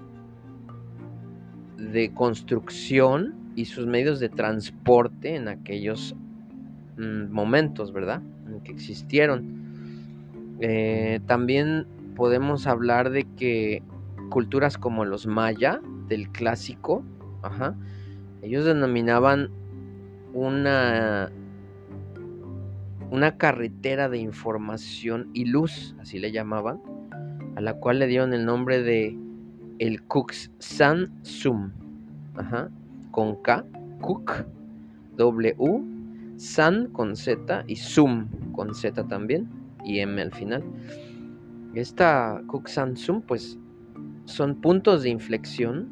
de 1.76 2.12
construcción 2.12 3.34
y 3.54 3.66
sus 3.66 3.86
medios 3.86 4.20
de 4.20 4.28
transporte 4.28 5.36
en 5.36 5.48
aquellos 5.48 6.14
mm, 6.96 7.30
momentos, 7.30 7.92
¿verdad? 7.92 8.22
En 8.46 8.60
que 8.60 8.72
existieron. 8.72 9.62
Eh, 10.60 11.20
también 11.26 11.86
podemos 12.16 12.66
hablar 12.66 13.10
de 13.10 13.24
que 13.36 13.82
culturas 14.30 14.78
como 14.78 15.04
los 15.04 15.26
maya, 15.26 15.80
del 16.08 16.30
clásico, 16.30 17.04
ellos 18.42 18.64
denominaban 18.64 19.50
una, 20.32 21.30
una 23.12 23.36
carretera 23.36 24.08
de 24.08 24.18
información 24.18 25.30
y 25.32 25.44
luz, 25.44 25.94
así 26.00 26.18
le 26.18 26.32
llamaban, 26.32 26.80
a 27.54 27.60
la 27.60 27.74
cual 27.74 28.00
le 28.00 28.08
dieron 28.08 28.32
el 28.32 28.44
nombre 28.44 28.82
de 28.82 29.16
el 29.78 30.02
Kuxan 30.02 31.12
Sum. 31.22 31.70
Ajá 32.34 32.70
con 33.12 33.36
K, 33.42 33.64
Cook, 34.00 34.44
W, 35.16 35.54
San 36.36 36.88
con 36.88 37.14
Z 37.14 37.64
y 37.68 37.76
Zoom 37.76 38.28
con 38.52 38.74
Z 38.74 39.06
también 39.06 39.48
y 39.84 40.00
M 40.00 40.20
al 40.20 40.32
final. 40.32 40.64
Esta 41.74 42.42
Cook 42.48 42.68
San 42.68 42.96
Zoom 42.96 43.22
pues 43.22 43.58
son 44.24 44.60
puntos 44.60 45.04
de 45.04 45.10
inflexión 45.10 45.88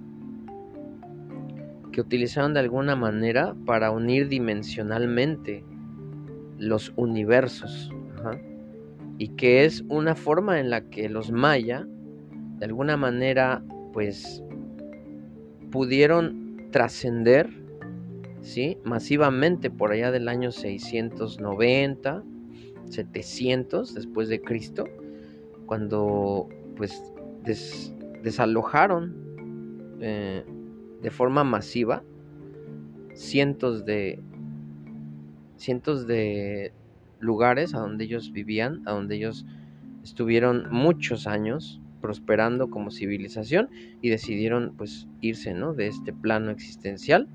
que 1.92 2.00
utilizaron 2.00 2.54
de 2.54 2.60
alguna 2.60 2.96
manera 2.96 3.54
para 3.66 3.90
unir 3.90 4.28
dimensionalmente 4.28 5.64
los 6.60 6.92
universos 6.96 7.90
y 9.18 9.28
que 9.28 9.64
es 9.64 9.82
una 9.88 10.14
forma 10.14 10.60
en 10.60 10.70
la 10.70 10.82
que 10.82 11.08
los 11.08 11.32
maya 11.32 11.86
de 12.58 12.66
alguna 12.66 12.96
manera 12.96 13.62
pues 13.92 14.42
pudieron 15.70 16.68
trascender 16.70 17.50
¿sí? 18.42 18.78
masivamente 18.84 19.70
por 19.70 19.92
allá 19.92 20.10
del 20.10 20.28
año 20.28 20.52
690, 20.52 22.22
700 22.84 23.94
después 23.94 24.28
de 24.28 24.40
Cristo, 24.40 24.84
cuando 25.66 26.48
pues 26.76 27.12
desalojaron 28.22 29.14
eh, 30.00 30.44
de 31.02 31.10
forma 31.10 31.44
masiva 31.44 32.02
cientos 33.14 33.84
de 33.84 34.22
cientos 35.60 36.06
de 36.06 36.72
lugares 37.20 37.74
a 37.74 37.80
donde 37.80 38.04
ellos 38.04 38.32
vivían, 38.32 38.82
a 38.86 38.92
donde 38.92 39.16
ellos 39.16 39.44
estuvieron 40.02 40.68
muchos 40.70 41.26
años 41.26 41.80
prosperando 42.00 42.70
como 42.70 42.90
civilización 42.90 43.68
y 44.00 44.08
decidieron 44.08 44.74
pues 44.76 45.06
irse 45.20 45.52
¿no? 45.52 45.74
de 45.74 45.88
este 45.88 46.12
plano 46.12 46.50
existencial. 46.50 47.28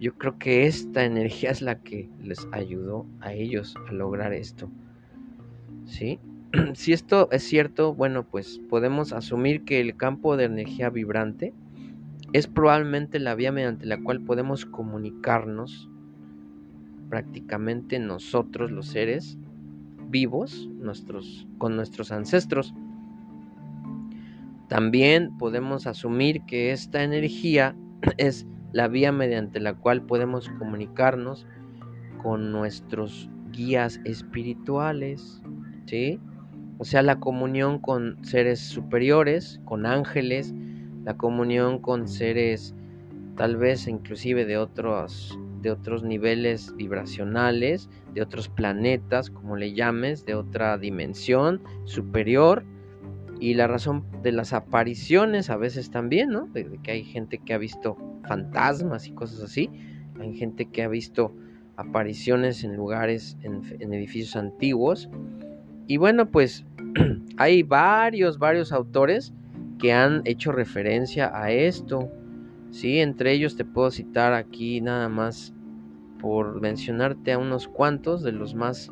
Yo 0.00 0.14
creo 0.14 0.38
que 0.38 0.66
esta 0.66 1.04
energía 1.04 1.50
es 1.52 1.62
la 1.62 1.80
que 1.80 2.08
les 2.20 2.48
ayudó 2.52 3.06
a 3.20 3.32
ellos 3.32 3.76
a 3.88 3.92
lograr 3.92 4.32
esto. 4.32 4.68
¿Sí? 5.86 6.18
si 6.74 6.92
esto 6.92 7.28
es 7.30 7.44
cierto, 7.44 7.94
bueno, 7.94 8.24
pues 8.24 8.60
podemos 8.68 9.12
asumir 9.12 9.64
que 9.64 9.80
el 9.80 9.96
campo 9.96 10.36
de 10.36 10.44
energía 10.44 10.90
vibrante 10.90 11.52
es 12.32 12.48
probablemente 12.48 13.20
la 13.20 13.36
vía 13.36 13.52
mediante 13.52 13.86
la 13.86 14.02
cual 14.02 14.20
podemos 14.20 14.66
comunicarnos 14.66 15.88
prácticamente 17.08 17.98
nosotros 17.98 18.70
los 18.70 18.86
seres 18.86 19.38
vivos 20.08 20.68
nuestros, 20.78 21.46
con 21.58 21.76
nuestros 21.76 22.12
ancestros. 22.12 22.74
También 24.68 25.36
podemos 25.38 25.86
asumir 25.86 26.42
que 26.42 26.72
esta 26.72 27.02
energía 27.02 27.76
es 28.16 28.46
la 28.72 28.88
vía 28.88 29.12
mediante 29.12 29.60
la 29.60 29.74
cual 29.74 30.02
podemos 30.02 30.48
comunicarnos 30.58 31.46
con 32.22 32.50
nuestros 32.52 33.28
guías 33.52 34.00
espirituales, 34.04 35.42
¿sí? 35.86 36.18
O 36.78 36.84
sea, 36.84 37.02
la 37.02 37.20
comunión 37.20 37.78
con 37.78 38.16
seres 38.24 38.58
superiores, 38.58 39.60
con 39.64 39.86
ángeles, 39.86 40.52
la 41.04 41.16
comunión 41.16 41.78
con 41.78 42.08
seres 42.08 42.74
tal 43.36 43.56
vez 43.56 43.88
inclusive 43.88 44.44
de 44.44 44.56
otros 44.56 45.38
de 45.64 45.70
otros 45.70 46.04
niveles 46.04 46.76
vibracionales, 46.76 47.88
de 48.12 48.20
otros 48.20 48.48
planetas, 48.48 49.30
como 49.30 49.56
le 49.56 49.72
llames, 49.72 50.26
de 50.26 50.34
otra 50.34 50.76
dimensión 50.76 51.62
superior, 51.84 52.64
y 53.40 53.54
la 53.54 53.66
razón 53.66 54.04
de 54.22 54.30
las 54.30 54.52
apariciones 54.52 55.50
a 55.50 55.56
veces 55.56 55.90
también, 55.90 56.28
¿no? 56.28 56.46
De, 56.46 56.78
que 56.82 56.92
hay 56.92 57.04
gente 57.04 57.38
que 57.38 57.54
ha 57.54 57.58
visto 57.58 57.96
fantasmas 58.28 59.08
y 59.08 59.12
cosas 59.12 59.42
así. 59.42 59.70
Hay 60.20 60.36
gente 60.36 60.66
que 60.66 60.82
ha 60.82 60.88
visto 60.88 61.34
apariciones 61.76 62.62
en 62.62 62.76
lugares, 62.76 63.36
en, 63.42 63.64
edificios 63.92 64.36
antiguos. 64.36 65.08
Y 65.86 65.96
bueno, 65.96 66.30
pues 66.30 66.64
hay 67.38 67.62
varios, 67.62 68.38
varios 68.38 68.70
autores 68.70 69.32
que 69.78 69.92
han 69.92 70.22
hecho 70.26 70.52
referencia 70.52 71.32
a 71.34 71.50
esto. 71.50 72.10
Sí, 72.70 72.98
entre 72.98 73.32
ellos 73.32 73.56
te 73.56 73.64
puedo 73.64 73.90
citar 73.90 74.34
aquí 74.34 74.80
nada 74.82 75.08
más 75.08 75.53
por 76.24 76.58
mencionarte 76.62 77.32
a 77.32 77.38
unos 77.38 77.68
cuantos 77.68 78.22
de 78.22 78.32
los 78.32 78.54
más 78.54 78.90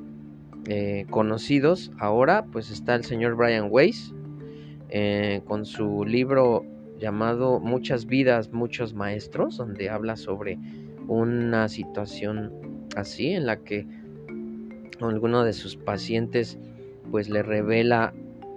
eh, 0.67 1.07
conocidos. 1.09 1.91
Ahora, 1.99 2.45
pues 2.53 2.71
está 2.71 2.95
el 2.95 3.05
señor 3.05 3.37
Brian 3.37 3.69
Weiss 3.71 4.13
eh, 4.91 5.41
con 5.47 5.65
su 5.65 6.05
libro 6.05 6.63
llamado 6.99 7.59
Muchas 7.59 8.05
vidas, 8.05 8.53
muchos 8.53 8.93
maestros, 8.93 9.57
donde 9.57 9.89
habla 9.89 10.17
sobre 10.17 10.59
una 11.09 11.71
situación 11.71 12.53
así 12.97 13.31
en 13.31 13.47
la 13.47 13.57
que 13.57 13.87
alguno 15.01 15.43
de 15.43 15.55
sus 15.55 15.75
pacientes 15.75 16.59
pues 17.11 17.31
le 17.31 17.43
revela 17.43 18.13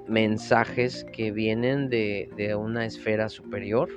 mensajes 0.09 1.05
que 1.13 1.31
vienen 1.31 1.87
de, 1.89 2.57
una 2.59 2.85
esfera 2.85 3.29
superior, 3.29 3.87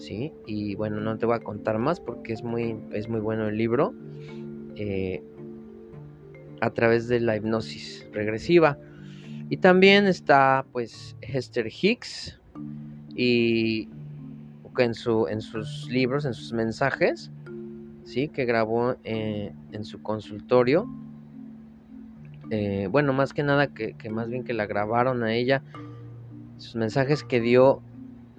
¿sí? 0.00 0.32
Y 0.46 0.74
bueno, 0.74 1.00
no 1.00 1.16
te 1.18 1.26
voy 1.26 1.36
a 1.36 1.40
contar 1.40 1.78
más 1.78 2.00
porque 2.00 2.32
es 2.32 2.42
muy, 2.42 2.76
es 2.92 3.08
muy 3.08 3.20
bueno 3.20 3.48
el 3.48 3.56
libro. 3.56 3.94
Eh, 4.74 5.22
a 6.60 6.70
través 6.70 7.08
de 7.08 7.20
la 7.20 7.36
hipnosis 7.36 8.06
regresiva. 8.12 8.78
Y 9.48 9.56
también 9.56 10.06
está 10.06 10.64
pues 10.72 11.16
Hester 11.20 11.66
Hicks 11.66 12.38
y 13.14 13.88
en, 14.78 14.94
su, 14.94 15.26
en 15.28 15.40
sus 15.40 15.88
libros, 15.90 16.24
en 16.24 16.34
sus 16.34 16.52
mensajes, 16.52 17.30
¿sí? 18.04 18.28
que 18.28 18.44
grabó 18.44 18.96
eh, 19.04 19.52
en 19.72 19.84
su 19.84 20.02
consultorio. 20.02 20.86
Eh, 22.50 22.88
bueno, 22.90 23.12
más 23.12 23.32
que 23.32 23.42
nada 23.42 23.68
que, 23.68 23.94
que 23.94 24.10
más 24.10 24.28
bien 24.28 24.44
que 24.44 24.52
la 24.52 24.66
grabaron 24.66 25.22
a 25.22 25.34
ella, 25.34 25.62
sus 26.58 26.76
mensajes 26.76 27.24
que 27.24 27.40
dio 27.40 27.82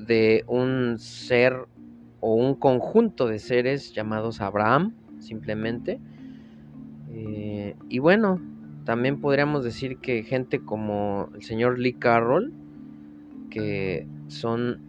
de 0.07 0.43
un 0.47 0.97
ser 0.99 1.67
o 2.19 2.35
un 2.35 2.55
conjunto 2.55 3.27
de 3.27 3.39
seres 3.39 3.93
llamados 3.93 4.41
Abraham, 4.41 4.93
simplemente. 5.19 5.99
Eh, 7.09 7.75
y 7.89 7.99
bueno, 7.99 8.39
también 8.85 9.19
podríamos 9.19 9.63
decir 9.63 9.97
que 9.97 10.23
gente 10.23 10.63
como 10.63 11.29
el 11.35 11.43
señor 11.43 11.79
Lee 11.79 11.93
Carroll, 11.93 12.53
que 13.49 14.07
son 14.27 14.79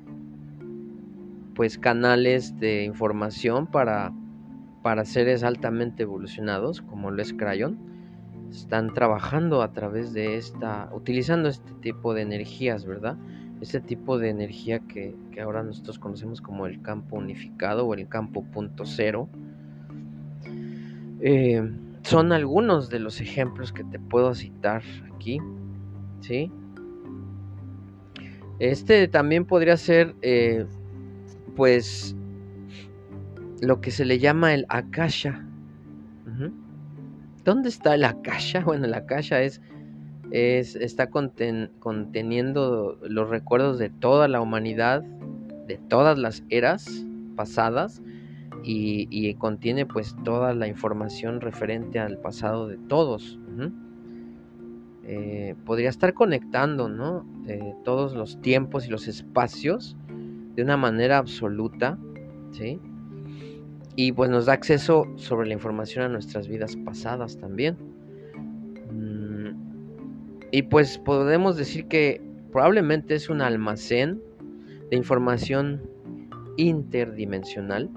pues 1.54 1.78
canales 1.78 2.58
de 2.58 2.84
información 2.84 3.66
para, 3.66 4.12
para 4.82 5.04
seres 5.04 5.42
altamente 5.42 6.04
evolucionados, 6.04 6.80
como 6.80 7.10
lo 7.10 7.20
es 7.20 7.32
Crayon, 7.34 7.78
están 8.50 8.92
trabajando 8.94 9.62
a 9.62 9.72
través 9.72 10.12
de 10.12 10.36
esta, 10.36 10.90
utilizando 10.92 11.48
este 11.48 11.72
tipo 11.74 12.14
de 12.14 12.22
energías, 12.22 12.84
¿verdad? 12.84 13.16
Este 13.62 13.80
tipo 13.80 14.18
de 14.18 14.28
energía 14.28 14.80
que, 14.80 15.14
ahora 15.40 15.62
nosotros 15.62 15.96
conocemos 16.00 16.40
como 16.40 16.66
el 16.66 16.82
campo 16.82 17.16
unificado 17.16 17.86
o 17.86 17.94
el 17.94 18.08
campo 18.08 18.42
punto 18.42 18.84
cero. 18.84 19.28
Eh, 21.20 21.62
son 22.02 22.32
algunos 22.32 22.90
de 22.90 22.98
los 22.98 23.20
ejemplos 23.20 23.72
que 23.72 23.84
te 23.84 24.00
puedo 24.00 24.34
citar 24.34 24.82
aquí, 25.14 25.38
¿sí? 26.22 26.50
Este 28.58 29.06
también 29.06 29.44
podría 29.44 29.76
ser 29.76 30.16
eh, 30.22 30.66
pues 31.54 32.16
lo 33.60 33.80
que 33.80 33.92
se 33.92 34.04
le 34.04 34.18
llama 34.18 34.54
el 34.54 34.66
akasha. 34.70 35.46
¿Dónde 37.44 37.68
está 37.68 37.94
el 37.94 38.04
akasha? 38.04 38.60
Bueno, 38.64 38.86
el 38.86 38.94
akasha 38.94 39.40
es, 39.40 39.60
es 40.32 40.76
está 40.76 41.10
conteniendo 41.10 42.98
los 43.02 43.28
recuerdos 43.28 43.78
de 43.78 43.90
toda 43.90 44.28
la 44.28 44.40
humanidad, 44.40 45.02
de 45.02 45.76
todas 45.76 46.18
las 46.18 46.42
eras 46.48 47.04
pasadas 47.36 48.02
y, 48.64 49.34
contiene 49.34 49.86
pues 49.86 50.16
toda 50.24 50.54
la 50.54 50.68
información 50.68 51.40
referente 51.40 51.98
al 51.98 52.18
pasado 52.18 52.66
de 52.66 52.78
todos. 52.78 53.38
Eh, 55.04 55.54
podría 55.66 55.90
estar 55.90 56.14
conectando, 56.14 56.88
¿no? 56.88 57.26
Eh, 57.48 57.74
todos 57.84 58.14
los 58.14 58.40
tiempos 58.40 58.86
y 58.86 58.90
los 58.90 59.08
espacios 59.08 59.96
de 60.54 60.62
una 60.62 60.76
manera 60.76 61.18
absoluta, 61.18 61.98
¿sí? 62.52 62.80
Y 63.96 64.12
pues 64.12 64.30
nos 64.30 64.46
da 64.46 64.54
acceso 64.54 65.06
sobre 65.16 65.48
la 65.48 65.54
información 65.54 66.04
a 66.04 66.08
nuestras 66.08 66.48
vidas 66.48 66.76
pasadas 66.76 67.36
también. 67.36 67.91
Y 70.52 70.62
pues 70.64 70.98
podemos 70.98 71.56
decir 71.56 71.88
que 71.88 72.20
probablemente 72.52 73.14
es 73.14 73.30
un 73.30 73.40
almacén 73.40 74.22
de 74.90 74.96
información 74.98 75.82
interdimensional 76.58 77.88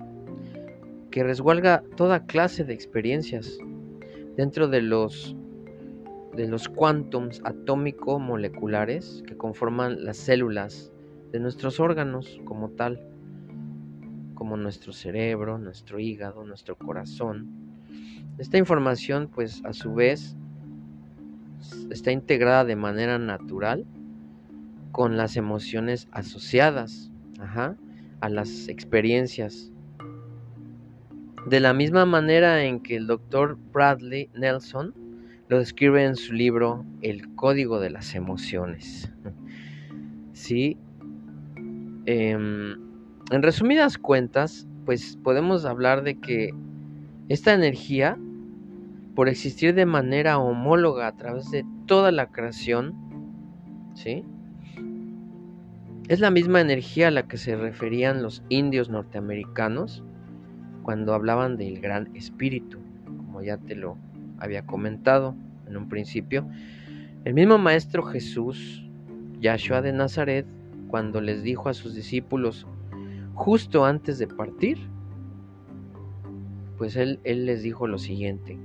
que 1.11 1.25
resguarda 1.25 1.83
toda 1.97 2.25
clase 2.25 2.63
de 2.63 2.73
experiencias 2.73 3.57
dentro 4.37 4.69
de 4.69 4.81
los 4.81 5.35
de 6.33 6.47
los 6.47 6.67
quantums 6.67 7.41
atómico 7.43 8.19
moleculares 8.19 9.23
que 9.27 9.37
conforman 9.37 10.03
las 10.05 10.17
células 10.17 10.91
de 11.31 11.39
nuestros 11.39 11.79
órganos 11.79 12.39
como 12.45 12.69
tal, 12.71 13.01
como 14.33 14.57
nuestro 14.57 14.91
cerebro, 14.91 15.57
nuestro 15.57 15.99
hígado, 15.99 16.43
nuestro 16.43 16.77
corazón. 16.77 17.49
Esta 18.37 18.57
información 18.57 19.29
pues 19.33 19.61
a 19.63 19.71
su 19.71 19.93
vez 19.93 20.37
está 21.89 22.11
integrada 22.11 22.65
de 22.65 22.75
manera 22.75 23.17
natural 23.17 23.85
con 24.91 25.17
las 25.17 25.35
emociones 25.35 26.07
asociadas 26.11 27.11
a 28.19 28.29
las 28.29 28.67
experiencias. 28.67 29.71
De 31.47 31.59
la 31.59 31.73
misma 31.73 32.05
manera 32.05 32.63
en 32.63 32.79
que 32.79 32.95
el 32.95 33.07
doctor 33.07 33.57
Bradley 33.71 34.29
Nelson 34.33 34.93
lo 35.47 35.59
describe 35.59 36.03
en 36.03 36.15
su 36.15 36.33
libro 36.33 36.85
El 37.01 37.35
Código 37.35 37.79
de 37.79 37.89
las 37.89 38.15
Emociones. 38.15 39.11
Sí, 40.33 40.77
Em, 42.05 42.77
en 43.31 43.41
resumidas 43.41 43.97
cuentas, 43.97 44.67
pues 44.85 45.17
podemos 45.23 45.65
hablar 45.65 46.03
de 46.03 46.19
que 46.19 46.53
esta 47.29 47.53
energía, 47.53 48.17
por 49.15 49.29
existir 49.29 49.73
de 49.73 49.85
manera 49.85 50.37
homóloga 50.37 51.07
a 51.07 51.15
través 51.15 51.49
de 51.49 51.65
toda 51.85 52.11
la 52.11 52.27
creación, 52.27 52.93
¿sí? 53.93 54.23
Es 56.09 56.19
la 56.19 56.29
misma 56.29 56.61
energía 56.61 57.07
a 57.07 57.11
la 57.11 57.27
que 57.27 57.37
se 57.37 57.55
referían 57.55 58.21
los 58.21 58.43
indios 58.49 58.89
norteamericanos 58.89 60.03
cuando 60.83 61.13
hablaban 61.13 61.57
del 61.57 61.79
gran 61.79 62.15
espíritu, 62.15 62.77
como 63.05 63.41
ya 63.41 63.57
te 63.57 63.75
lo 63.75 63.97
había 64.37 64.65
comentado 64.65 65.35
en 65.67 65.77
un 65.77 65.89
principio. 65.89 66.45
El 67.23 67.33
mismo 67.33 67.57
Maestro 67.57 68.03
Jesús, 68.03 68.87
Yahshua 69.39 69.81
de 69.81 69.93
Nazaret, 69.93 70.45
cuando 70.89 71.21
les 71.21 71.41
dijo 71.41 71.69
a 71.69 71.73
sus 71.73 71.95
discípulos 71.95 72.67
justo 73.33 73.85
antes 73.85 74.19
de 74.19 74.27
partir, 74.27 74.77
pues 76.77 76.95
él, 76.97 77.19
él 77.23 77.45
les 77.45 77.63
dijo 77.63 77.87
lo 77.87 77.97
siguiente, 77.97 78.59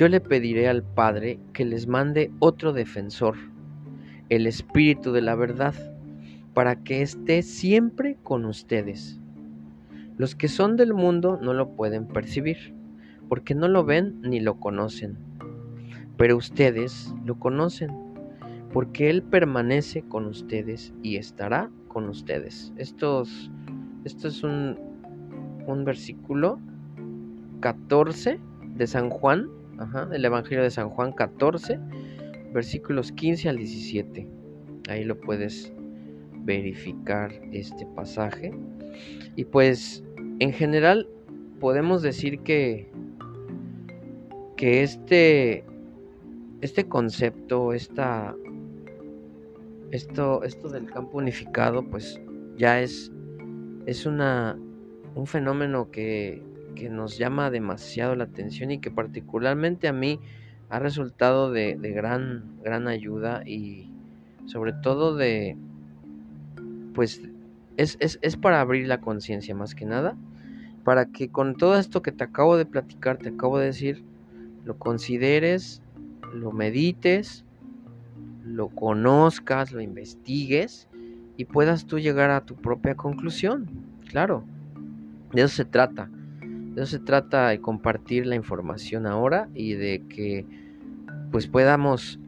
yo 0.00 0.08
le 0.08 0.22
pediré 0.22 0.66
al 0.66 0.82
Padre 0.82 1.38
que 1.52 1.66
les 1.66 1.86
mande 1.86 2.30
otro 2.38 2.72
defensor, 2.72 3.36
el 4.30 4.46
Espíritu 4.46 5.12
de 5.12 5.20
la 5.20 5.34
verdad, 5.34 5.74
para 6.54 6.76
que 6.76 7.02
esté 7.02 7.42
siempre 7.42 8.16
con 8.22 8.46
ustedes. 8.46 9.20
Los 10.16 10.34
que 10.34 10.48
son 10.48 10.78
del 10.78 10.94
mundo 10.94 11.38
no 11.42 11.52
lo 11.52 11.76
pueden 11.76 12.06
percibir, 12.06 12.74
porque 13.28 13.54
no 13.54 13.68
lo 13.68 13.84
ven 13.84 14.22
ni 14.22 14.40
lo 14.40 14.58
conocen, 14.58 15.18
pero 16.16 16.38
ustedes 16.38 17.14
lo 17.26 17.38
conocen 17.38 17.90
porque 18.72 19.10
Él 19.10 19.22
permanece 19.22 20.00
con 20.00 20.24
ustedes 20.24 20.94
y 21.02 21.16
estará 21.16 21.68
con 21.88 22.08
ustedes. 22.08 22.72
esto 22.78 23.20
es 24.04 24.42
un, 24.42 24.78
un 25.66 25.84
versículo 25.84 26.58
14 27.60 28.40
de 28.76 28.86
San 28.86 29.10
Juan, 29.10 29.59
ajá, 29.80 30.08
el 30.12 30.24
Evangelio 30.24 30.62
de 30.62 30.70
San 30.70 30.90
Juan 30.90 31.12
14, 31.12 31.78
versículos 32.52 33.12
15 33.12 33.48
al 33.48 33.56
17. 33.56 34.28
Ahí 34.88 35.04
lo 35.04 35.18
puedes 35.20 35.72
verificar 36.44 37.32
este 37.52 37.86
pasaje. 37.96 38.52
Y 39.36 39.44
pues 39.44 40.04
en 40.38 40.52
general 40.52 41.08
podemos 41.58 42.02
decir 42.02 42.40
que, 42.40 42.90
que 44.56 44.82
este, 44.82 45.64
este 46.60 46.86
concepto, 46.86 47.72
esta 47.72 48.36
esto, 49.90 50.44
esto 50.44 50.68
del 50.68 50.86
campo 50.90 51.18
unificado, 51.18 51.82
pues 51.82 52.20
ya 52.56 52.80
es, 52.80 53.10
es 53.86 54.06
una, 54.06 54.58
un 55.14 55.26
fenómeno 55.26 55.90
que, 55.90 56.42
que 56.74 56.88
nos 56.88 57.18
llama 57.18 57.50
demasiado 57.50 58.14
la 58.14 58.24
atención 58.24 58.70
y 58.70 58.78
que 58.78 58.90
particularmente 58.90 59.88
a 59.88 59.92
mí 59.92 60.20
ha 60.68 60.78
resultado 60.78 61.50
de, 61.50 61.74
gran, 61.94 62.60
gran 62.62 62.88
ayuda 62.88 63.42
y 63.46 63.90
sobre 64.46 64.72
todo 64.72 65.16
de, 65.16 65.56
pues, 66.94 67.20
es, 67.76 67.96
es 68.00 68.36
para 68.36 68.60
abrir 68.60 68.86
la 68.86 69.00
conciencia 69.00 69.54
más 69.54 69.74
que 69.74 69.84
nada, 69.84 70.16
para 70.84 71.06
que 71.06 71.28
con 71.28 71.56
todo 71.56 71.78
esto 71.78 72.02
que 72.02 72.12
te 72.12 72.24
acabo 72.24 72.56
de 72.56 72.66
platicar, 72.66 73.18
te 73.18 73.30
acabo 73.30 73.58
de 73.58 73.66
decir, 73.66 74.04
lo 74.64 74.78
consideres, 74.78 75.82
lo 76.34 76.52
medites, 76.52 77.44
lo 78.44 78.68
conozcas, 78.68 79.72
lo 79.72 79.80
investigues 79.80 80.88
y 81.36 81.44
puedas 81.46 81.86
tú 81.86 81.98
llegar 81.98 82.30
a 82.30 82.44
tu 82.44 82.56
propia 82.56 82.94
conclusión. 82.94 83.68
Claro, 84.08 84.44
de 85.32 85.42
eso 85.42 85.56
se 85.56 85.64
trata. 85.64 86.10
Eso 86.76 86.86
se 86.86 86.98
trata 87.00 87.48
de 87.48 87.60
compartir 87.60 88.26
la 88.26 88.36
información 88.36 89.06
ahora 89.06 89.48
y 89.54 89.74
de 89.74 90.04
que 90.08 90.46
pues 91.30 91.46
podamos 91.46 92.20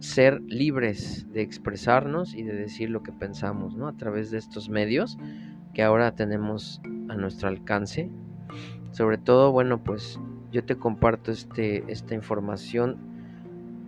ser 0.00 0.40
libres 0.42 1.26
de 1.32 1.42
expresarnos 1.42 2.34
y 2.34 2.42
de 2.42 2.54
decir 2.54 2.90
lo 2.90 3.02
que 3.02 3.12
pensamos, 3.12 3.76
¿no? 3.76 3.86
A 3.86 3.96
través 3.96 4.30
de 4.30 4.38
estos 4.38 4.68
medios 4.68 5.18
que 5.74 5.82
ahora 5.82 6.14
tenemos 6.14 6.80
a 7.08 7.16
nuestro 7.16 7.48
alcance. 7.48 8.10
Sobre 8.90 9.18
todo, 9.18 9.52
bueno, 9.52 9.82
pues 9.82 10.18
yo 10.50 10.64
te 10.64 10.76
comparto 10.76 11.30
este, 11.30 11.84
esta 11.86 12.14
información 12.14 12.96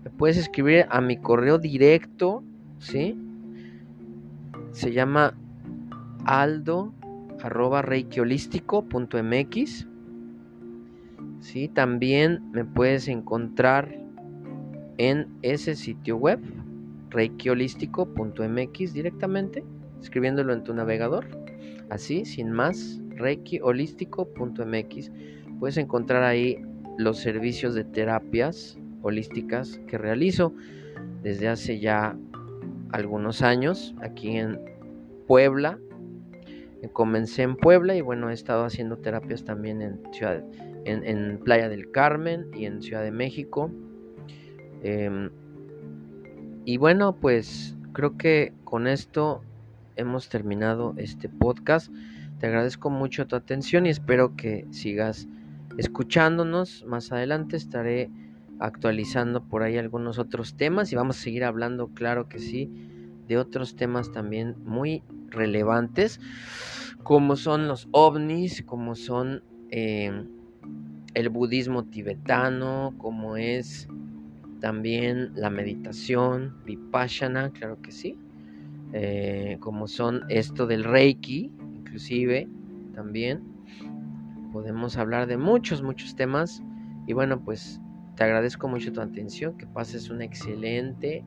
Me 0.04 0.10
puedes 0.10 0.38
escribir 0.38 0.86
a 0.90 1.00
mi 1.00 1.16
correo 1.18 1.60
directo, 1.60 2.44
¿sí? 2.80 3.18
Se 4.72 4.92
llama 4.92 5.36
aldo 6.26 6.92
arroba 7.42 7.82
¿sí? 11.40 11.68
También 11.68 12.42
me 12.52 12.66
puedes 12.66 13.08
encontrar 13.08 13.94
en 14.98 15.28
ese 15.42 15.76
sitio 15.76 16.18
web, 16.18 16.40
reikiholístico.mx 17.10 18.94
directamente, 18.94 19.64
escribiéndolo 20.02 20.54
en 20.54 20.64
tu 20.64 20.74
navegador, 20.74 21.26
así, 21.90 22.26
sin 22.26 22.52
más, 22.52 23.02
reikiholístico.mx. 23.16 25.12
Puedes 25.60 25.78
encontrar 25.78 26.24
ahí 26.24 26.60
los 26.98 27.20
servicios 27.20 27.76
de 27.76 27.84
terapias 27.84 28.78
holísticas 29.02 29.80
que 29.88 29.98
realizo 29.98 30.54
desde 31.22 31.48
hace 31.48 31.80
ya 31.80 32.18
algunos 32.92 33.42
años 33.42 33.96
aquí 34.02 34.38
en 34.38 34.60
Puebla. 35.28 35.80
Comencé 36.92 37.44
en 37.44 37.56
Puebla 37.56 37.96
y 37.96 38.02
bueno, 38.02 38.30
he 38.30 38.34
estado 38.34 38.66
haciendo 38.66 38.98
terapias 38.98 39.46
también 39.46 39.82
en 39.82 40.02
Ciudad, 40.12 40.44
en, 40.86 41.40
Playa 41.40 41.70
del 41.70 41.92
Carmen 41.92 42.48
y 42.54 42.66
en 42.66 42.82
Ciudad 42.82 43.04
de 43.04 43.12
México. 43.12 43.72
Em, 44.82 45.30
y 46.66 46.78
bueno, 46.78 47.16
pues 47.20 47.76
creo 47.94 48.18
que 48.18 48.54
con 48.64 48.88
esto 48.88 49.42
hemos 49.96 50.30
terminado 50.30 50.94
este 50.98 51.30
podcast. 51.30 51.92
Te 52.40 52.48
agradezco 52.48 52.90
mucho 52.90 53.28
tu 53.28 53.36
atención 53.36 53.86
y 53.86 53.90
espero 53.90 54.36
que 54.36 54.66
sigas 54.72 55.28
escuchándonos. 55.78 56.86
Más 56.86 57.12
adelante 57.12 57.58
estaré 57.58 58.10
actualizando 58.60 59.44
por 59.44 59.64
ahí 59.64 59.78
algunos 59.78 60.20
otros 60.20 60.56
temas 60.56 60.92
y 60.92 60.96
vamos 60.96 61.18
a 61.18 61.22
seguir 61.22 61.44
hablando, 61.44 61.90
claro 61.90 62.30
que 62.30 62.40
sí, 62.40 62.72
de 63.28 63.38
otros 63.38 63.76
temas 63.76 64.12
también 64.12 64.56
muy 64.64 65.04
relevantes, 65.30 66.20
como 67.04 67.36
son 67.36 67.68
los 67.68 67.88
ovnis, 67.92 68.64
como 68.64 68.96
son... 68.96 69.44
Em, 69.70 70.43
el 71.14 71.30
budismo 71.30 71.84
tibetano, 71.86 72.94
como 72.98 73.38
es 73.38 73.88
también 74.60 75.32
la 75.36 75.50
meditación, 75.50 76.56
vipassana, 76.66 77.52
claro 77.52 77.82
que 77.82 77.92
sí, 77.92 78.18
eh, 78.94 79.58
como 79.60 79.88
son 79.88 80.22
esto 80.30 80.68
del 80.68 80.84
reiki, 80.84 81.52
inclusive 81.76 82.48
también. 82.94 83.42
Podemos 84.52 84.98
hablar 84.98 85.28
de 85.28 85.38
muchos, 85.38 85.82
muchos 85.82 86.16
temas. 86.16 86.62
Y 87.08 87.14
bueno, 87.14 87.42
pues 87.42 87.82
te 88.16 88.24
agradezco 88.24 88.68
mucho 88.68 88.94
tu 88.94 89.02
atención, 89.02 89.58
que 89.58 89.66
pases 89.66 90.10
un 90.10 90.22
excelente 90.22 91.26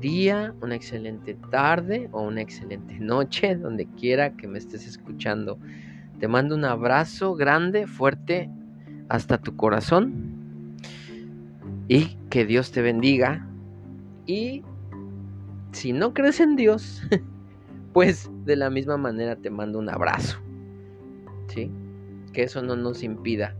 día, 0.00 0.54
una 0.62 0.76
excelente 0.76 1.34
tarde 1.50 2.08
o 2.12 2.22
una 2.22 2.40
excelente 2.40 2.94
noche, 3.00 3.56
donde 3.56 3.86
quiera 3.86 4.36
que 4.36 4.46
me 4.46 4.58
estés 4.58 4.86
escuchando. 4.86 5.58
Te 6.18 6.28
mando 6.28 6.54
un 6.54 6.64
abrazo 6.64 7.34
grande, 7.34 7.86
fuerte 7.86 8.48
hasta 9.08 9.38
tu 9.38 9.56
corazón 9.56 10.76
y 11.88 12.16
que 12.30 12.44
Dios 12.46 12.72
te 12.72 12.82
bendiga. 12.82 13.46
Y 14.26 14.62
si 15.72 15.92
no 15.92 16.14
crees 16.14 16.40
en 16.40 16.56
Dios, 16.56 17.02
pues 17.92 18.30
de 18.44 18.56
la 18.56 18.70
misma 18.70 18.96
manera 18.96 19.36
te 19.36 19.50
mando 19.50 19.78
un 19.78 19.88
abrazo. 19.88 20.38
¿Sí? 21.48 21.70
Que 22.32 22.44
eso 22.44 22.62
no 22.62 22.76
nos 22.76 23.02
impida 23.02 23.54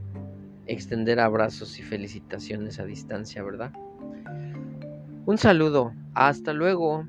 extender 0.66 1.20
abrazos 1.20 1.78
y 1.78 1.82
felicitaciones 1.82 2.80
a 2.80 2.86
distancia, 2.86 3.42
¿verdad? 3.42 3.72
Un 5.26 5.38
saludo, 5.38 5.92
hasta 6.14 6.52
luego. 6.52 7.06